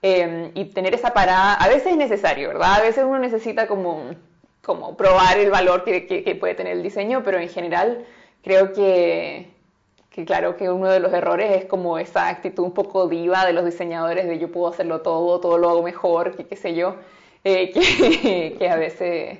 Em, 0.02 0.50
y 0.54 0.66
tener 0.66 0.94
esa 0.94 1.12
parada, 1.12 1.54
a 1.54 1.68
veces 1.68 1.88
es 1.88 1.96
necesario, 1.96 2.48
¿verdad? 2.48 2.76
A 2.76 2.82
veces 2.82 3.04
uno 3.04 3.18
necesita 3.18 3.66
como, 3.66 4.14
como 4.62 4.96
probar 4.96 5.38
el 5.38 5.50
valor 5.50 5.84
que, 5.84 6.06
que, 6.06 6.34
puede 6.36 6.54
tener 6.54 6.74
el 6.74 6.82
diseño, 6.82 7.22
pero 7.22 7.38
en 7.38 7.48
general 7.50 8.06
creo 8.42 8.72
que, 8.72 9.50
que, 10.10 10.24
claro, 10.24 10.56
que 10.56 10.70
uno 10.70 10.88
de 10.88 11.00
los 11.00 11.12
errores 11.12 11.56
es 11.56 11.64
como 11.66 11.98
esa 11.98 12.28
actitud 12.28 12.64
un 12.64 12.72
poco 12.72 13.08
diva 13.08 13.46
de 13.46 13.52
los 13.52 13.64
diseñadores 13.64 14.26
de 14.26 14.38
yo 14.38 14.50
puedo 14.50 14.68
hacerlo 14.68 15.00
todo, 15.00 15.40
todo 15.40 15.58
lo 15.58 15.70
hago 15.70 15.82
mejor, 15.82 16.36
que 16.36 16.46
qué 16.46 16.56
sé 16.56 16.74
yo, 16.74 16.96
eh, 17.44 17.70
que, 17.72 18.56
que, 18.58 18.68
a 18.68 18.76
veces... 18.76 19.38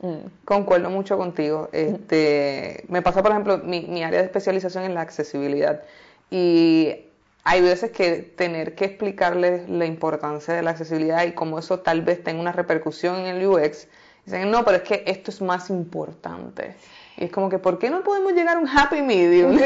Mm. 0.00 0.28
Concuerdo 0.44 0.90
mucho 0.90 1.16
contigo. 1.16 1.68
Este, 1.72 2.84
me 2.88 3.00
pasa, 3.00 3.22
por 3.22 3.30
ejemplo, 3.30 3.58
mi, 3.58 3.82
mi 3.82 4.02
área 4.02 4.18
de 4.20 4.26
especialización 4.26 4.84
en 4.84 4.94
la 4.94 5.00
accesibilidad 5.00 5.82
y 6.30 6.96
hay 7.44 7.60
veces 7.60 7.92
que 7.92 8.16
tener 8.16 8.74
que 8.74 8.86
explicarles 8.86 9.68
la 9.68 9.86
importancia 9.86 10.52
de 10.52 10.62
la 10.62 10.70
accesibilidad 10.70 11.24
y 11.24 11.32
cómo 11.32 11.58
eso 11.60 11.78
tal 11.78 12.02
vez 12.02 12.22
tenga 12.24 12.40
una 12.40 12.52
repercusión 12.52 13.16
en 13.20 13.36
el 13.36 13.46
UX, 13.46 13.86
dicen, 14.24 14.50
no, 14.50 14.64
pero 14.64 14.78
es 14.78 14.82
que 14.82 15.04
esto 15.06 15.30
es 15.30 15.40
más 15.40 15.70
importante. 15.70 16.74
Es 17.16 17.30
como 17.30 17.48
que, 17.48 17.58
¿por 17.58 17.78
qué 17.78 17.88
no 17.88 18.02
podemos 18.02 18.34
llegar 18.34 18.56
a 18.56 18.60
un 18.60 18.68
happy 18.68 19.00
medium? 19.00 19.56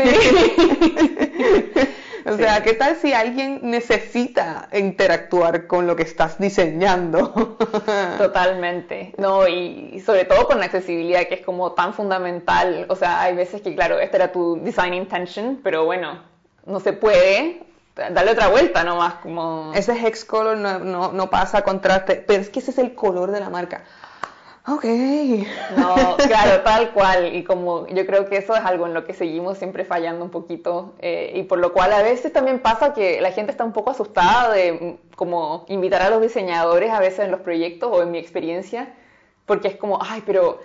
o 2.27 2.37
sea, 2.37 2.63
¿qué 2.63 2.75
tal 2.75 2.95
si 2.95 3.13
alguien 3.13 3.59
necesita 3.63 4.69
interactuar 4.73 5.67
con 5.67 5.89
lo 5.89 5.97
que 5.97 6.05
estás 6.05 6.39
diseñando? 6.39 7.57
Totalmente. 8.19 9.15
No, 9.19 9.49
y 9.49 10.01
sobre 10.07 10.27
todo 10.27 10.47
con 10.47 10.61
la 10.61 10.67
accesibilidad, 10.67 11.27
que 11.27 11.35
es 11.35 11.45
como 11.45 11.73
tan 11.73 11.93
fundamental. 11.93 12.87
O 12.89 12.95
sea, 12.95 13.21
hay 13.23 13.35
veces 13.35 13.63
que, 13.63 13.75
claro, 13.75 13.99
esta 13.99 14.19
era 14.19 14.31
tu 14.31 14.61
design 14.63 14.95
intention, 14.95 15.59
pero 15.65 15.85
bueno, 15.85 16.23
no 16.67 16.79
se 16.79 16.93
puede 16.93 17.65
darle 17.97 18.31
otra 18.31 18.49
vuelta 18.49 18.85
nomás, 18.85 19.15
como... 19.15 19.73
Ese 19.75 19.93
hex 19.93 20.25
color 20.25 20.57
no, 20.57 20.79
no, 20.79 21.13
no 21.13 21.31
pasa 21.31 21.63
contraste, 21.63 22.25
pero 22.27 22.41
es 22.41 22.49
que 22.49 22.61
ese 22.61 22.71
es 22.71 22.79
el 22.79 22.95
color 22.95 23.33
de 23.33 23.41
la 23.41 23.51
marca. 23.51 23.83
Ok. 24.67 24.85
No, 25.77 26.17
claro, 26.27 26.63
tal 26.63 26.93
cual. 26.93 27.35
Y 27.35 27.45
como 27.45 27.87
yo 27.89 28.05
creo 28.07 28.27
que 28.29 28.37
eso 28.37 28.55
es 28.55 28.61
algo 28.65 28.87
en 28.87 28.95
lo 28.95 29.05
que 29.05 29.15
seguimos 29.15 29.59
siempre 29.59 29.85
fallando 29.85 30.25
un 30.25 30.31
poquito. 30.31 30.95
eh, 31.01 31.33
y 31.35 31.43
por 31.45 31.59
lo 31.59 31.73
cual 31.73 31.93
a 31.93 32.03
veces 32.03 32.33
también 32.33 32.61
pasa 32.61 32.93
que 32.93 33.21
la 33.21 33.33
gente 33.33 33.51
está 33.53 33.65
un 33.65 33.73
poco 33.73 33.91
asustada 33.91 34.53
de 34.53 34.73
mm, 35.13 35.17
como 35.17 35.65
invitar 35.69 36.03
a 36.03 36.11
los 36.11 36.21
diseñadores 36.23 36.91
a 36.91 37.01
veces 37.01 37.21
en 37.21 37.31
los 37.31 37.41
proyectos 37.41 37.91
o 37.93 38.03
en 38.03 38.11
mi 38.11 38.19
experiencia, 38.19 38.95
porque 39.47 39.69
es 39.69 39.77
como, 39.77 39.99
ay, 40.03 40.23
pero 40.27 40.61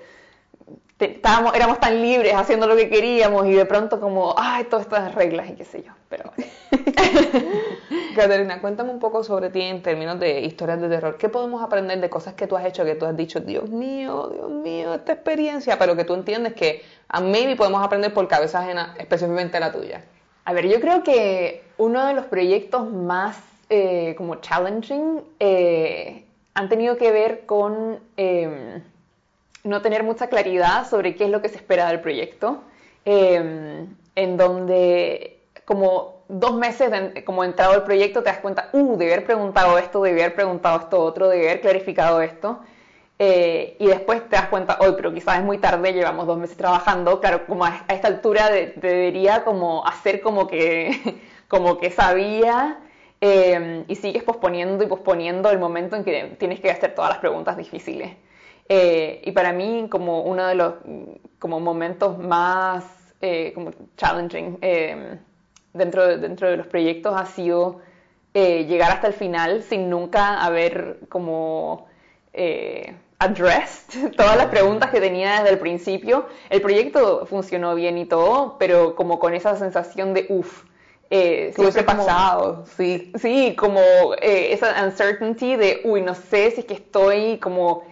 te- 0.97 1.11
estábamos, 1.13 1.55
éramos 1.55 1.79
tan 1.79 2.01
libres 2.01 2.33
haciendo 2.35 2.67
lo 2.67 2.75
que 2.75 2.89
queríamos 2.89 3.45
y 3.47 3.53
de 3.53 3.65
pronto 3.65 3.99
como, 3.99 4.33
ay, 4.37 4.65
todas 4.65 4.85
estas 4.85 5.15
reglas 5.15 5.49
y 5.49 5.53
qué 5.55 5.65
sé 5.65 5.83
yo. 5.83 5.91
Caterina, 8.15 8.61
cuéntame 8.61 8.91
un 8.91 8.99
poco 8.99 9.23
sobre 9.23 9.49
ti 9.49 9.61
en 9.61 9.81
términos 9.81 10.19
de 10.19 10.41
historias 10.41 10.81
de 10.81 10.89
terror. 10.89 11.17
¿Qué 11.17 11.29
podemos 11.29 11.63
aprender 11.63 11.99
de 11.99 12.09
cosas 12.09 12.33
que 12.33 12.47
tú 12.47 12.55
has 12.55 12.65
hecho, 12.65 12.85
que 12.85 12.95
tú 12.95 13.05
has 13.05 13.15
dicho, 13.15 13.39
Dios 13.39 13.69
mío, 13.69 14.29
Dios 14.33 14.49
mío, 14.49 14.93
esta 14.93 15.13
experiencia, 15.13 15.77
pero 15.77 15.95
que 15.95 16.03
tú 16.03 16.13
entiendes 16.13 16.53
que 16.53 16.83
a 17.07 17.21
maybe 17.21 17.55
podemos 17.55 17.83
aprender 17.83 18.13
por 18.13 18.27
cabeza 18.27 18.59
ajena, 18.59 18.95
específicamente 18.97 19.59
la 19.59 19.71
tuya? 19.71 20.03
A 20.45 20.53
ver, 20.53 20.67
yo 20.67 20.79
creo 20.79 21.03
que 21.03 21.63
uno 21.77 22.05
de 22.05 22.13
los 22.13 22.25
proyectos 22.25 22.89
más 22.91 23.37
eh, 23.69 24.13
como 24.17 24.35
challenging 24.35 25.21
eh, 25.39 26.25
han 26.53 26.69
tenido 26.69 26.97
que 26.97 27.11
ver 27.11 27.45
con 27.45 27.99
eh, 28.15 28.81
no 29.65 29.81
tener 29.81 30.03
mucha 30.03 30.27
claridad 30.27 30.87
sobre 30.87 31.15
qué 31.15 31.25
es 31.25 31.31
lo 31.31 31.41
que 31.41 31.49
se 31.49 31.57
espera 31.57 31.87
del 31.87 31.99
proyecto, 31.99 32.61
eh, 33.03 33.87
en 34.15 34.37
donde 34.37 35.34
como 35.65 36.23
dos 36.27 36.55
meses 36.55 36.91
como 37.25 37.43
entrado 37.43 37.75
el 37.75 37.83
proyecto 37.83 38.23
te 38.23 38.29
das 38.29 38.39
cuenta, 38.39 38.69
uh, 38.73 38.97
debí 38.97 39.11
haber 39.11 39.25
preguntado 39.25 39.77
esto, 39.77 40.01
debí 40.01 40.21
haber 40.21 40.35
preguntado 40.35 40.79
esto 40.79 41.01
otro, 41.03 41.29
debí 41.29 41.45
haber 41.45 41.61
clarificado 41.61 42.21
esto. 42.21 42.61
Eh, 43.17 43.77
y 43.79 43.87
después 43.87 44.27
te 44.29 44.35
das 44.35 44.47
cuenta, 44.49 44.77
hoy, 44.81 44.93
pero 44.97 45.13
quizás 45.13 45.37
es 45.37 45.43
muy 45.43 45.57
tarde, 45.57 45.93
llevamos 45.93 46.27
dos 46.27 46.37
meses 46.37 46.57
trabajando, 46.57 47.19
claro, 47.21 47.45
como 47.47 47.63
a, 47.65 47.85
esta 47.87 48.07
altura 48.09 48.49
de- 48.49 48.73
debería 48.75 49.43
como 49.45 49.85
hacer 49.85 50.19
como 50.21 50.47
que, 50.47 51.21
como 51.47 51.77
que 51.77 51.91
sabía 51.91 52.79
eh, 53.21 53.85
y 53.87 53.95
sigues 53.95 54.23
posponiendo 54.23 54.83
y 54.83 54.87
posponiendo 54.87 55.49
el 55.49 55.59
momento 55.59 55.95
en 55.95 56.03
que 56.03 56.35
tienes 56.37 56.59
que 56.59 56.69
hacer 56.71 56.93
todas 56.93 57.09
las 57.09 57.19
preguntas 57.19 57.55
difíciles. 57.57 58.17
Eh, 58.67 59.21
y 59.23 59.31
para 59.31 59.53
mí 59.53 59.87
como 59.89 60.21
uno 60.23 60.45
de 60.47 60.55
los 60.55 60.73
como 61.39 61.59
momentos 61.59 62.17
más 62.17 62.83
eh, 63.21 63.51
como 63.53 63.71
challenging 63.97 64.57
eh, 64.61 65.19
dentro, 65.75 66.07
de, 66.07 66.17
dentro 66.17 66.49
de 66.49 66.57
los 66.57 66.67
proyectos 66.67 67.13
ha 67.15 67.25
sido 67.25 67.81
eh, 68.33 68.65
llegar 68.65 68.91
hasta 68.91 69.07
el 69.07 69.13
final 69.13 69.63
sin 69.63 69.89
nunca 69.89 70.43
haber 70.43 70.99
como 71.09 71.85
eh, 72.33 72.95
addressed 73.19 74.11
todas 74.17 74.35
las 74.37 74.47
preguntas 74.47 74.89
que 74.91 74.99
tenía 74.99 75.37
desde 75.39 75.51
el 75.51 75.59
principio. 75.59 76.25
El 76.49 76.61
proyecto 76.61 77.25
funcionó 77.27 77.75
bien 77.75 77.97
y 77.97 78.05
todo, 78.05 78.57
pero 78.59 78.95
como 78.95 79.19
con 79.19 79.33
esa 79.33 79.55
sensación 79.55 80.13
de 80.13 80.25
uff. 80.29 80.63
Eh, 81.11 81.51
¿Qué 81.55 81.61
hubiese 81.61 81.79
siempre 81.79 81.85
como- 81.95 82.05
pasado? 82.07 82.65
Sí. 82.75 83.13
Sí, 83.19 83.55
como 83.55 83.79
eh, 84.21 84.51
esa 84.53 84.83
uncertainty 84.83 85.55
de, 85.55 85.81
uy, 85.83 86.01
no 86.01 86.15
sé 86.15 86.51
si 86.51 86.61
es 86.61 86.65
que 86.65 86.73
estoy 86.73 87.37
como 87.37 87.83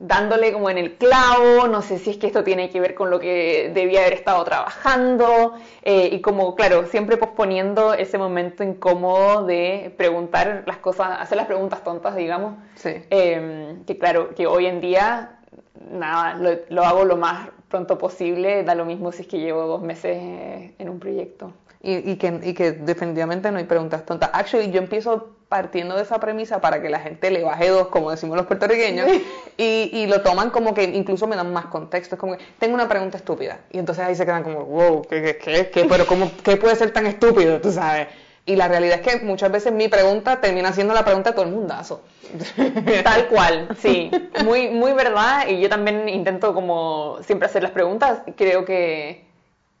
dándole 0.00 0.52
como 0.52 0.68
en 0.70 0.78
el 0.78 0.94
clavo, 0.96 1.66
no 1.68 1.82
sé 1.82 1.98
si 1.98 2.10
es 2.10 2.16
que 2.18 2.26
esto 2.26 2.44
tiene 2.44 2.70
que 2.70 2.80
ver 2.80 2.94
con 2.94 3.10
lo 3.10 3.18
que 3.18 3.70
debía 3.74 4.00
haber 4.00 4.12
estado 4.14 4.44
trabajando, 4.44 5.54
eh, 5.82 6.10
y 6.12 6.20
como, 6.20 6.54
claro, 6.54 6.86
siempre 6.86 7.16
posponiendo 7.16 7.94
ese 7.94 8.18
momento 8.18 8.62
incómodo 8.62 9.44
de 9.46 9.94
preguntar 9.96 10.64
las 10.66 10.78
cosas, 10.78 11.18
hacer 11.20 11.36
las 11.36 11.46
preguntas 11.46 11.82
tontas, 11.82 12.14
digamos, 12.16 12.54
Sí. 12.74 12.90
eh, 13.10 13.76
que 13.86 13.98
claro, 13.98 14.34
que 14.34 14.46
hoy 14.46 14.66
en 14.66 14.80
día, 14.80 15.38
nada, 15.90 16.34
lo, 16.34 16.50
lo 16.68 16.84
hago 16.84 17.04
lo 17.04 17.16
más 17.16 17.48
pronto 17.68 17.96
posible, 17.96 18.64
da 18.64 18.74
lo 18.74 18.84
mismo 18.84 19.12
si 19.12 19.22
es 19.22 19.28
que 19.28 19.38
llevo 19.38 19.62
dos 19.62 19.80
meses 19.82 20.16
eh, 20.20 20.74
en 20.78 20.88
un 20.88 20.98
proyecto. 21.00 21.52
Y, 21.84 22.12
y 22.12 22.16
que, 22.16 22.38
y 22.44 22.54
que 22.54 22.72
definitivamente 22.72 23.50
no 23.50 23.58
hay 23.58 23.64
preguntas 23.64 24.04
tontas. 24.04 24.30
Actually, 24.34 24.70
yo 24.70 24.78
empiezo 24.78 25.30
partiendo 25.52 25.96
de 25.96 26.02
esa 26.02 26.18
premisa 26.18 26.62
para 26.62 26.80
que 26.80 26.88
la 26.88 26.98
gente 26.98 27.30
le 27.30 27.44
baje 27.44 27.68
dos, 27.68 27.88
como 27.88 28.10
decimos 28.10 28.38
los 28.38 28.46
puertorriqueños, 28.46 29.06
y, 29.58 29.90
y 29.92 30.06
lo 30.06 30.22
toman 30.22 30.48
como 30.48 30.72
que 30.72 30.84
incluso 30.84 31.26
me 31.26 31.36
dan 31.36 31.52
más 31.52 31.66
contexto. 31.66 32.14
Es 32.14 32.18
como 32.18 32.38
que 32.38 32.44
tengo 32.58 32.72
una 32.72 32.88
pregunta 32.88 33.18
estúpida. 33.18 33.58
Y 33.70 33.78
entonces 33.78 34.02
ahí 34.02 34.14
se 34.14 34.24
quedan 34.24 34.44
como, 34.44 34.64
wow, 34.64 35.02
¿qué, 35.02 35.20
qué, 35.22 35.36
qué, 35.36 35.68
qué? 35.68 35.84
Pero 35.84 36.06
¿cómo, 36.06 36.30
¿qué 36.42 36.56
puede 36.56 36.74
ser 36.74 36.90
tan 36.90 37.04
estúpido? 37.04 37.60
Tú 37.60 37.70
sabes. 37.70 38.08
Y 38.46 38.56
la 38.56 38.66
realidad 38.66 39.02
es 39.04 39.06
que 39.06 39.22
muchas 39.22 39.52
veces 39.52 39.74
mi 39.74 39.88
pregunta 39.88 40.40
termina 40.40 40.72
siendo 40.72 40.94
la 40.94 41.04
pregunta 41.04 41.30
de 41.30 41.36
todo 41.36 41.44
el 41.44 41.52
mundazo. 41.52 42.00
Tal 43.04 43.28
cual, 43.28 43.68
sí, 43.78 44.10
muy, 44.44 44.70
muy 44.70 44.94
verdad. 44.94 45.48
Y 45.48 45.60
yo 45.60 45.68
también 45.68 46.08
intento 46.08 46.54
como 46.54 47.18
siempre 47.26 47.44
hacer 47.44 47.62
las 47.62 47.72
preguntas. 47.72 48.22
Creo 48.38 48.64
que 48.64 49.26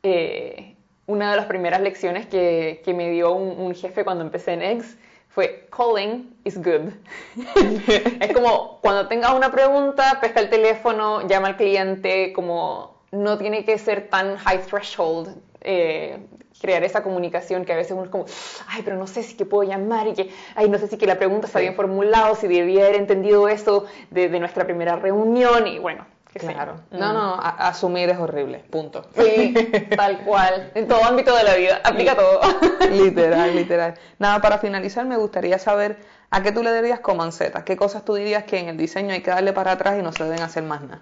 eh, 0.02 0.76
una 1.06 1.30
de 1.30 1.36
las 1.38 1.46
primeras 1.46 1.80
lecciones 1.80 2.26
que, 2.26 2.82
que 2.84 2.92
me 2.92 3.08
dio 3.08 3.32
un, 3.32 3.58
un 3.58 3.74
jefe 3.74 4.04
cuando 4.04 4.22
empecé 4.22 4.52
en 4.52 4.60
Eggs 4.60 4.98
fue 5.34 5.68
calling 5.70 6.34
is 6.44 6.56
good. 6.58 6.92
es 8.20 8.32
como 8.32 8.78
cuando 8.82 9.08
tengas 9.08 9.32
una 9.32 9.50
pregunta, 9.50 10.18
pesca 10.20 10.40
el 10.40 10.50
teléfono, 10.50 11.26
llama 11.26 11.48
al 11.48 11.56
cliente, 11.56 12.32
como 12.32 13.02
no 13.10 13.38
tiene 13.38 13.64
que 13.64 13.78
ser 13.78 14.08
tan 14.10 14.36
high 14.36 14.60
threshold. 14.60 15.36
eh, 15.60 16.18
crear 16.60 16.84
esa 16.84 17.02
comunicación 17.02 17.64
que 17.64 17.72
a 17.72 17.76
veces 17.76 17.92
uno 17.92 18.04
es 18.04 18.10
como, 18.10 18.24
ay, 18.68 18.82
pero 18.84 18.96
no 18.96 19.06
sé 19.08 19.22
si 19.22 19.34
que 19.36 19.44
puedo 19.46 19.64
llamar 19.68 20.06
y 20.08 20.14
que, 20.14 20.30
ay, 20.54 20.68
no 20.68 20.78
sé 20.78 20.86
si 20.88 20.96
que 20.96 21.06
la 21.06 21.16
pregunta 21.16 21.46
está 21.46 21.58
bien 21.60 21.74
formulada, 21.74 22.34
si 22.36 22.46
debía 22.48 22.84
haber 22.84 22.96
entendido 22.96 23.48
eso 23.48 23.84
de, 24.10 24.28
de 24.28 24.38
nuestra 24.40 24.64
primera 24.64 24.96
reunión 24.96 25.66
y 25.66 25.78
bueno. 25.78 26.06
Claro. 26.40 26.74
Mm. 26.90 26.98
No, 26.98 27.12
no, 27.12 27.34
a- 27.34 27.68
asumir 27.68 28.08
es 28.08 28.18
horrible. 28.18 28.58
Punto. 28.70 29.04
Sí, 29.14 29.54
tal 29.96 30.18
cual. 30.24 30.70
En 30.74 30.88
todo 30.88 31.04
ámbito 31.04 31.34
de 31.36 31.44
la 31.44 31.54
vida. 31.54 31.80
Aplica 31.84 32.16
todo. 32.16 32.40
literal, 32.90 33.54
literal. 33.54 33.94
Nada, 34.18 34.40
para 34.40 34.58
finalizar 34.58 35.04
me 35.06 35.16
gustaría 35.16 35.58
saber 35.58 35.98
a 36.30 36.42
qué 36.42 36.50
tú 36.52 36.62
le 36.62 36.72
darías 36.72 37.00
comancetas, 37.00 37.62
qué 37.64 37.76
cosas 37.76 38.04
tú 38.04 38.14
dirías 38.14 38.44
que 38.44 38.58
en 38.58 38.68
el 38.68 38.76
diseño 38.78 39.12
hay 39.12 39.20
que 39.20 39.30
darle 39.30 39.52
para 39.52 39.72
atrás 39.72 39.98
y 39.98 40.02
no 40.02 40.12
se 40.12 40.24
deben 40.24 40.40
hacer 40.40 40.62
más 40.62 40.80
nada. 40.80 41.00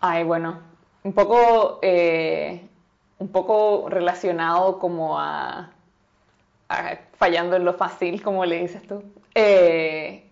Ay, 0.00 0.24
bueno, 0.24 0.58
un 1.04 1.12
poco, 1.12 1.78
eh, 1.82 2.66
un 3.18 3.28
poco 3.28 3.88
relacionado 3.88 4.80
como 4.80 5.20
a, 5.20 5.70
a 6.68 6.98
fallando 7.16 7.54
en 7.54 7.64
lo 7.64 7.74
fácil, 7.74 8.20
como 8.22 8.44
le 8.44 8.58
dices 8.58 8.82
tú. 8.88 9.04
Eh, 9.36 10.28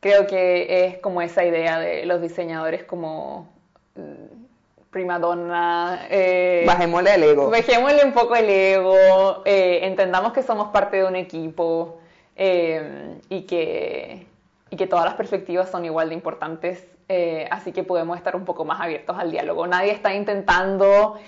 creo 0.00 0.26
que 0.26 0.86
es 0.86 0.98
como 0.98 1.22
esa 1.22 1.44
idea 1.44 1.78
de 1.78 2.06
los 2.06 2.20
diseñadores 2.22 2.84
como 2.84 3.48
mm, 3.94 4.46
prima 4.90 5.18
donna. 5.18 6.06
eh, 6.10 6.64
Bajémosle 6.66 7.14
el 7.14 7.22
ego. 7.24 7.50
Bajémosle 7.50 8.04
un 8.04 8.12
poco 8.12 8.34
el 8.36 8.48
ego, 8.48 9.42
eh, 9.44 9.80
entendamos 9.82 10.32
que 10.32 10.42
somos 10.42 10.68
parte 10.68 10.98
de 10.98 11.04
un 11.04 11.16
equipo 11.16 11.98
eh, 12.36 13.18
y, 13.28 13.42
que, 13.42 14.26
y 14.70 14.76
que 14.76 14.86
todas 14.86 15.04
las 15.04 15.14
perspectivas 15.14 15.70
son 15.70 15.84
igual 15.84 16.08
de 16.08 16.14
importantes, 16.14 16.86
eh, 17.08 17.46
así 17.50 17.72
que 17.72 17.82
podemos 17.84 18.16
estar 18.16 18.34
un 18.36 18.44
poco 18.44 18.64
más 18.64 18.80
abiertos 18.80 19.16
al 19.18 19.30
diálogo. 19.30 19.66
Nadie 19.66 19.92
está 19.92 20.14
intentando 20.14 21.18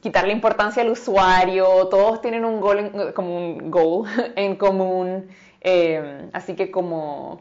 quitarle 0.00 0.32
importancia 0.32 0.82
al 0.82 0.90
usuario, 0.90 1.88
todos 1.88 2.20
tienen 2.20 2.44
un 2.44 2.60
goal 2.60 2.78
en, 2.78 3.12
como 3.12 3.36
un 3.36 3.70
goal 3.70 4.08
en 4.36 4.56
común, 4.56 5.28
eh, 5.60 6.28
así 6.32 6.54
que 6.54 6.70
como 6.70 7.40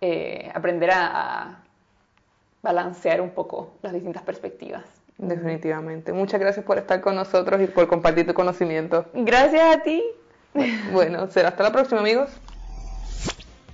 eh, 0.00 0.50
aprender 0.54 0.90
a, 0.90 1.06
a 1.06 1.64
balancear 2.62 3.20
un 3.20 3.30
poco 3.30 3.72
las 3.82 3.92
distintas 3.92 4.22
perspectivas. 4.22 4.84
Definitivamente. 5.18 6.12
Muchas 6.12 6.40
gracias 6.40 6.64
por 6.64 6.78
estar 6.78 7.00
con 7.00 7.16
nosotros 7.16 7.60
y 7.62 7.66
por 7.66 7.88
compartir 7.88 8.26
tu 8.26 8.34
conocimiento. 8.34 9.06
Gracias 9.14 9.76
a 9.76 9.82
ti. 9.82 10.02
Bueno, 10.92 11.26
será 11.28 11.48
hasta 11.48 11.62
la 11.62 11.72
próxima, 11.72 12.00
amigos. 12.00 12.30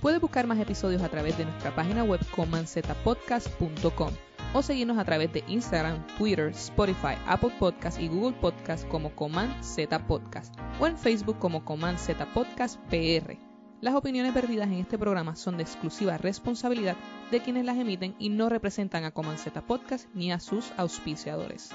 Puedes 0.01 0.19
buscar 0.19 0.45
más 0.47 0.59
episodios 0.59 1.01
a 1.01 1.09
través 1.09 1.37
de 1.37 1.45
nuestra 1.45 1.71
página 1.71 2.03
web 2.03 2.19
comanzetapodcast.com 2.35 4.32
o 4.53 4.61
seguirnos 4.61 4.97
a 4.97 5.05
través 5.05 5.31
de 5.33 5.43
Instagram, 5.47 6.05
Twitter, 6.17 6.49
Spotify, 6.49 7.15
Apple 7.27 7.53
Podcast 7.59 7.99
y 7.99 8.07
Google 8.07 8.37
Podcast 8.39 8.87
como 8.87 9.15
Coman 9.15 9.63
Z 9.63 10.07
Podcast 10.07 10.55
o 10.79 10.87
en 10.87 10.97
Facebook 10.97 11.39
como 11.39 11.65
Coman 11.65 11.97
Z 11.97 12.25
Podcast 12.33 12.79
PR. 12.89 13.37
Las 13.81 13.95
opiniones 13.95 14.33
vertidas 14.33 14.67
en 14.67 14.75
este 14.75 14.97
programa 14.97 15.35
son 15.35 15.57
de 15.57 15.63
exclusiva 15.63 16.17
responsabilidad 16.17 16.95
de 17.31 17.41
quienes 17.41 17.65
las 17.65 17.77
emiten 17.77 18.15
y 18.17 18.29
no 18.29 18.47
representan 18.47 19.03
a 19.03 19.11
Coman 19.11 19.37
Z 19.37 19.61
Podcast 19.61 20.07
ni 20.13 20.31
a 20.31 20.39
sus 20.39 20.71
auspiciadores. 20.77 21.71